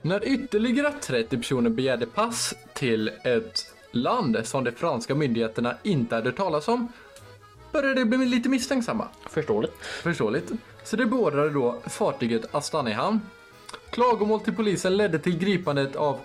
[0.06, 6.32] När ytterligare 30 personer begärde pass till ett land som de franska myndigheterna inte hade
[6.32, 6.88] talas om
[7.72, 9.08] började de bli lite misstänksamma.
[9.30, 9.74] Förståeligt.
[9.82, 10.51] Förståeligt.
[10.84, 13.22] Så det beordrade då fartyget att stanna i hamn.
[13.89, 16.20] Klagomål till polisen ledde till gripandet av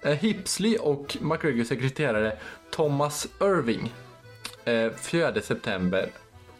[0.00, 2.36] eh, Hipsley och McGregors sekreterare
[2.70, 3.94] Thomas Irving
[4.64, 6.10] eh, 4 september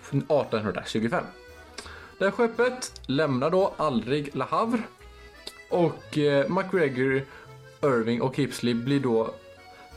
[0.01, 1.25] 1825.
[2.19, 4.83] Det här skeppet lämnar då aldrig La Havre
[5.73, 7.23] och eh, McGregor,
[7.83, 9.35] Irving och Hipsley blir då,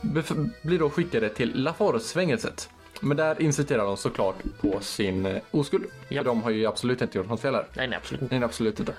[0.00, 2.68] bef- blir då skickade till Laforce-fängelset.
[3.00, 5.84] Men där insisterar de såklart på sin eh, oskuld.
[6.08, 6.20] Ja.
[6.22, 7.66] För de har ju absolut inte gjort något fel här.
[7.74, 8.30] Nej, nej absolut.
[8.30, 8.92] Nej, absolut inte.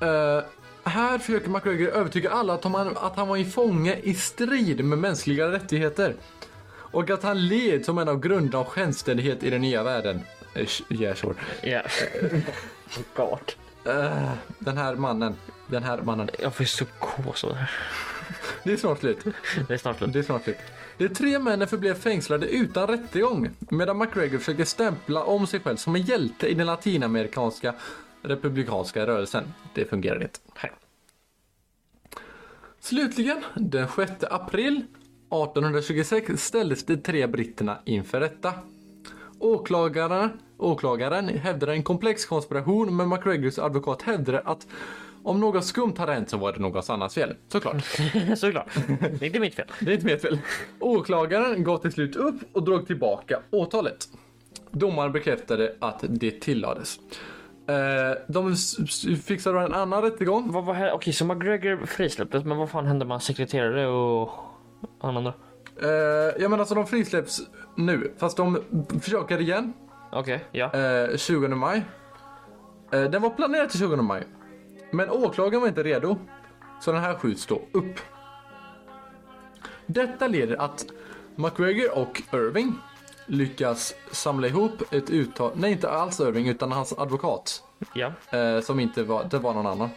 [0.00, 0.42] Eh,
[0.84, 4.98] här försöker McGregor övertyga alla att han, att han var i fånge i strid med
[4.98, 6.14] mänskliga rättigheter.
[6.74, 10.20] Och att han led som en av grunderna av självständighet i den nya världen.
[10.54, 11.34] Eh, sh- yeah, sure.
[11.62, 11.82] Ja.
[13.16, 13.52] God.
[13.84, 15.34] Eh, den här mannen.
[15.66, 16.28] Den här mannen.
[16.38, 17.70] Jag får så här.
[18.64, 19.18] Det är snart slut.
[19.68, 20.12] Det är snart slut.
[20.12, 20.56] Det är snart slut.
[20.98, 25.94] De tre männen förblev fängslade utan rättegång medan McGregor försökte stämpla om sig själv som
[25.96, 27.74] en hjälte i den latinamerikanska
[28.22, 29.44] republikanska rörelsen.
[29.74, 30.38] Det fungerade inte.
[30.62, 30.72] Nej.
[32.80, 38.54] Slutligen, den 6 april 1826 ställdes de tre britterna inför rätta.
[39.42, 44.66] Åklagaren, åklagaren hävdade en komplex konspiration men McGregors advokat hävdade att
[45.22, 47.34] om något skumt hade hänt så var det någon annans fel.
[47.48, 47.84] Såklart.
[48.36, 48.66] Såklart.
[49.00, 49.66] Det är inte mitt fel.
[49.80, 50.38] Det är inte mitt fel.
[50.80, 54.08] Åklagaren gav till slut upp och drog tillbaka åtalet.
[54.70, 56.98] Domaren bekräftade att det tillades.
[57.68, 58.56] Eh, de
[59.24, 60.52] fixade en annan rättegång.
[60.52, 60.92] Vad här?
[60.92, 64.30] Okej, så McGregor frisläpptes, men vad fan hände med hans sekreterare och
[65.00, 65.34] han andra?
[65.82, 65.88] Eh,
[66.38, 67.40] ja men alltså de frisläpps
[67.74, 68.58] nu, fast de
[69.00, 69.72] försöker igen
[70.12, 70.72] Okej, ja.
[70.74, 71.82] eh, 20 maj.
[72.92, 74.26] Eh, den var planerad till 20 maj.
[74.90, 76.16] Men åklagaren var inte redo.
[76.80, 78.00] Så den här skjuts då upp.
[79.86, 80.86] Detta leder att
[81.34, 82.74] McGregor och Irving
[83.26, 87.62] lyckas samla ihop ett uttal, nej inte alls Irving utan hans advokat.
[87.94, 88.12] Ja.
[88.38, 89.88] Eh, som inte var, det var någon annan.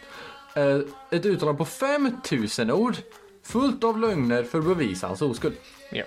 [0.55, 0.79] Eh,
[1.11, 2.95] ett uttalande på 5000 ord
[3.45, 5.55] Fullt av lögner för att bevisa hans oskuld.
[5.91, 6.03] Ja.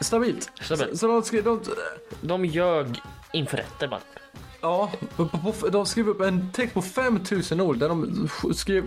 [0.00, 0.50] Stabilt.
[0.60, 0.98] Stabilt.
[0.98, 1.60] Så, de skrev, de,
[2.20, 3.00] De ljög
[3.32, 4.00] inför rätten bara.
[4.60, 4.90] ja,
[5.72, 8.84] de skrev upp en text på 5000 ord där de skrev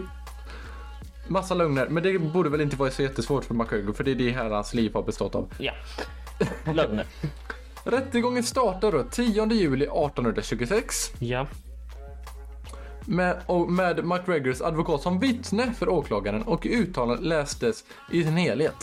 [1.28, 1.88] massa lögner.
[1.88, 4.50] Men det borde väl inte vara så jättesvårt för McGregor för det är det här
[4.50, 5.54] hans liv har bestått av.
[5.60, 5.74] Ja.
[6.74, 7.06] Lögner.
[7.84, 11.48] Rättegången startar då 10 juli 1826 Ja.
[13.06, 18.76] med, och med McGregors advokat som vittne för åklagaren och uttalandet lästes i sin helhet.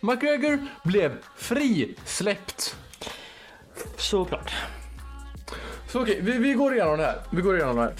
[0.00, 2.76] McGregor blev frisläppt.
[3.96, 4.54] Såklart.
[5.88, 7.20] Så okej, vi, vi går igenom det här.
[7.30, 7.94] Vi går igenom det här.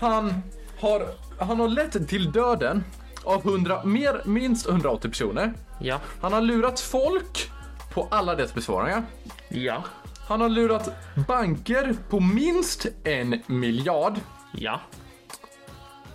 [0.00, 0.42] Han
[0.80, 1.06] har,
[1.40, 2.84] han har lett till döden
[3.24, 5.52] av 100, mer, minst 180 personer.
[5.80, 6.00] Ja.
[6.20, 7.50] Han har lurat folk
[7.94, 9.02] på alla dess besvarningar.
[9.48, 9.84] Ja.
[10.28, 10.88] Han har lurat
[11.28, 14.20] banker på minst en miljard.
[14.52, 14.80] Ja.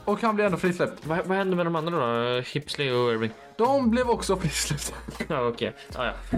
[0.05, 1.05] Och han blir ändå frisläppt.
[1.05, 2.41] Vad, vad hände med de andra då?
[2.41, 3.31] Hipsley och Irving?
[3.57, 4.93] De blev också frisläppta.
[5.33, 5.73] Ja, okej.
[5.93, 6.37] Ja, ja.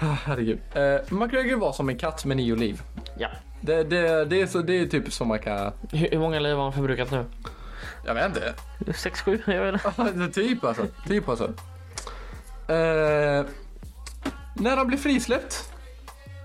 [0.00, 0.58] Ah, Herregud.
[0.74, 2.82] Eh, McGregor var som en katt med nio liv.
[3.18, 3.28] ja.
[3.60, 5.72] Det, det, det, är, så, det är typ som man kan...
[5.92, 7.24] Hur, hur många liv har han förbrukat nu?
[8.06, 8.54] Jag vet inte.
[8.94, 9.42] Sex, sju?
[9.46, 10.28] Jag vet inte.
[10.28, 10.86] Typ alltså.
[11.08, 11.44] Typ alltså.
[12.68, 13.44] Eh,
[14.54, 15.72] när han blir frisläppt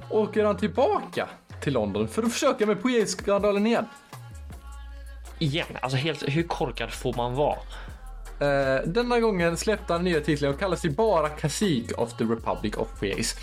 [0.09, 1.27] åker han tillbaka
[1.61, 3.85] till London för att försöka med poesiskandalen igen.
[5.39, 7.57] Igen, alltså helt, hur korkad får man vara?
[8.39, 12.77] Eh, denna gången släppte han nya titlar och kallar sig bara Cacique of the Republic
[12.77, 13.35] of Poes.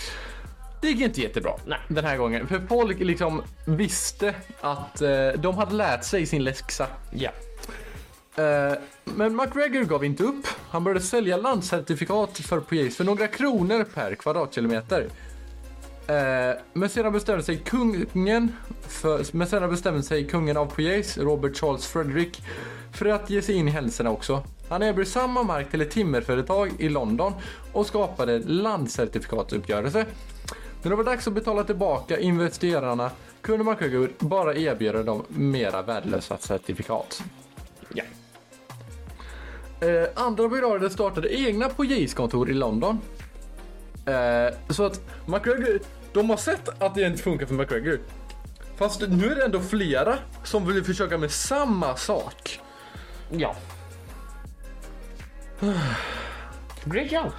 [0.80, 1.78] Det gick inte jättebra Nej.
[1.88, 2.46] den här gången.
[2.46, 6.86] För folk liksom visste att eh, de hade lärt sig sin läxa.
[7.10, 7.30] Ja.
[8.42, 8.72] Eh,
[9.04, 10.46] men McGregor gav inte upp.
[10.70, 15.08] Han började sälja landcertifikat för Poes för några kronor per kvadratkilometer.
[16.72, 18.52] Men sedan bestämde sig kungen,
[18.88, 22.42] för, men sedan bestämde sig kungen av Poes, Robert Charles Frederick,
[22.92, 24.42] för att ge sig in i händelserna också.
[24.70, 27.32] Han erbjöd samma mark till ett timmerföretag i London
[27.72, 30.06] och skapade landcertifikatsuppgörelse.
[30.82, 33.10] När det var dags att betala tillbaka investerarna
[33.40, 37.22] kunde McGregor bara erbjuda dem mera värdelösa certifikat.
[37.94, 38.04] Ja.
[39.86, 43.00] Eh, andra brigader startade egna poliskontor i London.
[44.06, 45.80] Eh, så att McGregor,
[46.12, 47.98] de har sett att det inte funkar för McGregor.
[48.76, 52.60] Fast nu är det ändå flera som vill försöka med samma sak.
[53.30, 53.56] Ja.
[56.84, 57.32] Great job.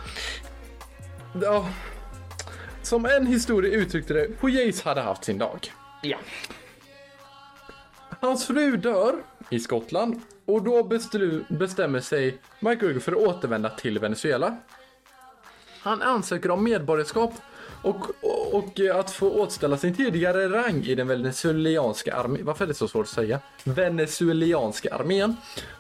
[1.42, 1.70] Ja.
[2.82, 5.72] Som en historia uttryckte det, Poyes hade haft sin dag.
[6.04, 6.18] Ja.
[8.20, 9.16] Hans fru dör
[9.50, 10.84] i Skottland och då
[11.50, 14.58] bestämmer sig McGregor för att återvända till Venezuela.
[15.82, 17.34] Han ansöker om medborgarskap
[17.82, 22.46] och, och, och att få återställa sin tidigare rang i den venezuelanska armén.
[22.46, 23.40] Varför är det så svårt att säga?
[23.64, 25.36] Venezuelanska armén.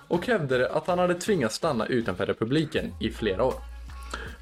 [0.07, 3.53] Och hävdade att han hade tvingats stanna utanför republiken i flera år.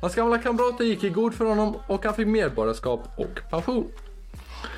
[0.01, 3.91] Hans gamla kamrater gick i god för honom och han fick medborgarskap och pension.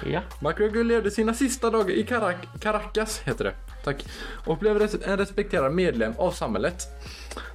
[0.06, 0.22] Ja.
[0.40, 3.54] McGregor levde sina sista dagar i Carac- Caracas, heter det.
[3.84, 4.06] Tack.
[4.46, 6.84] Och blev res- en respekterad medlem av samhället.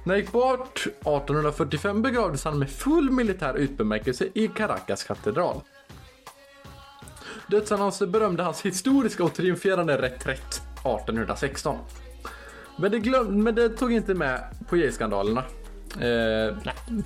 [0.03, 5.61] När han gick bort 1845 begravdes han med full militär utbemärkelse i Caracas katedral.
[7.47, 11.77] Dödsannonser berömde hans historiska och triumferande reträtt 1816.
[12.77, 15.43] Men det, glöm- men det tog inte med Poirier-skandalerna.
[15.93, 16.57] Eh,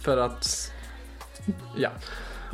[0.01, 0.71] för att...
[1.77, 1.89] Ja.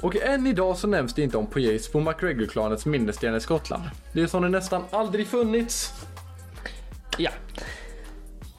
[0.01, 3.83] Och än idag så nämns det inte om Poiriers på McGregor-klanets minnessten i Skottland.
[4.13, 5.93] Det är som det nästan aldrig funnits.
[7.17, 7.29] Ja.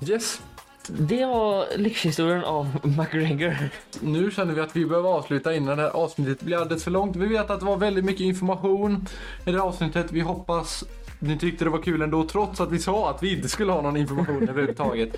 [0.07, 0.41] Yes.
[0.87, 3.57] Det var livshistorien av McGregor.
[4.01, 7.17] Nu känner vi att vi behöver avsluta innan det här avsnittet blir alldeles för långt.
[7.17, 9.07] Vi vet att det var väldigt mycket information
[9.47, 10.13] i det här avsnittet.
[10.13, 10.85] Vi hoppas
[11.21, 13.83] ni tyckte det var kul ändå trots att vi sa att vi inte skulle ha
[13.83, 15.17] någon information överhuvudtaget.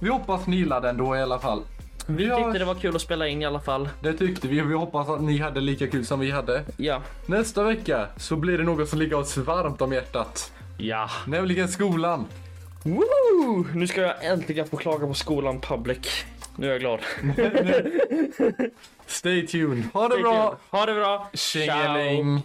[0.00, 1.62] Vi hoppas ni gillade ändå i alla fall.
[2.06, 2.36] Vi Ja.
[2.36, 3.88] tyckte det var kul att spela in i alla fall.
[4.00, 6.64] Det tyckte vi och vi hoppas att ni hade lika kul som vi hade.
[6.76, 7.02] Ja.
[7.26, 10.52] Nästa vecka så blir det något som ligger oss varmt om hjärtat.
[10.78, 11.10] Ja.
[11.26, 12.26] Nämligen skolan.
[12.84, 13.66] Woo!
[13.74, 16.24] Nu ska jag äntligen få klaga på skolan public.
[16.56, 17.00] Nu är jag glad.
[19.06, 19.84] Stay tuned.
[19.92, 20.56] Ha det bra.
[20.70, 21.30] Ha det bra.
[21.34, 22.42] Tjingeling.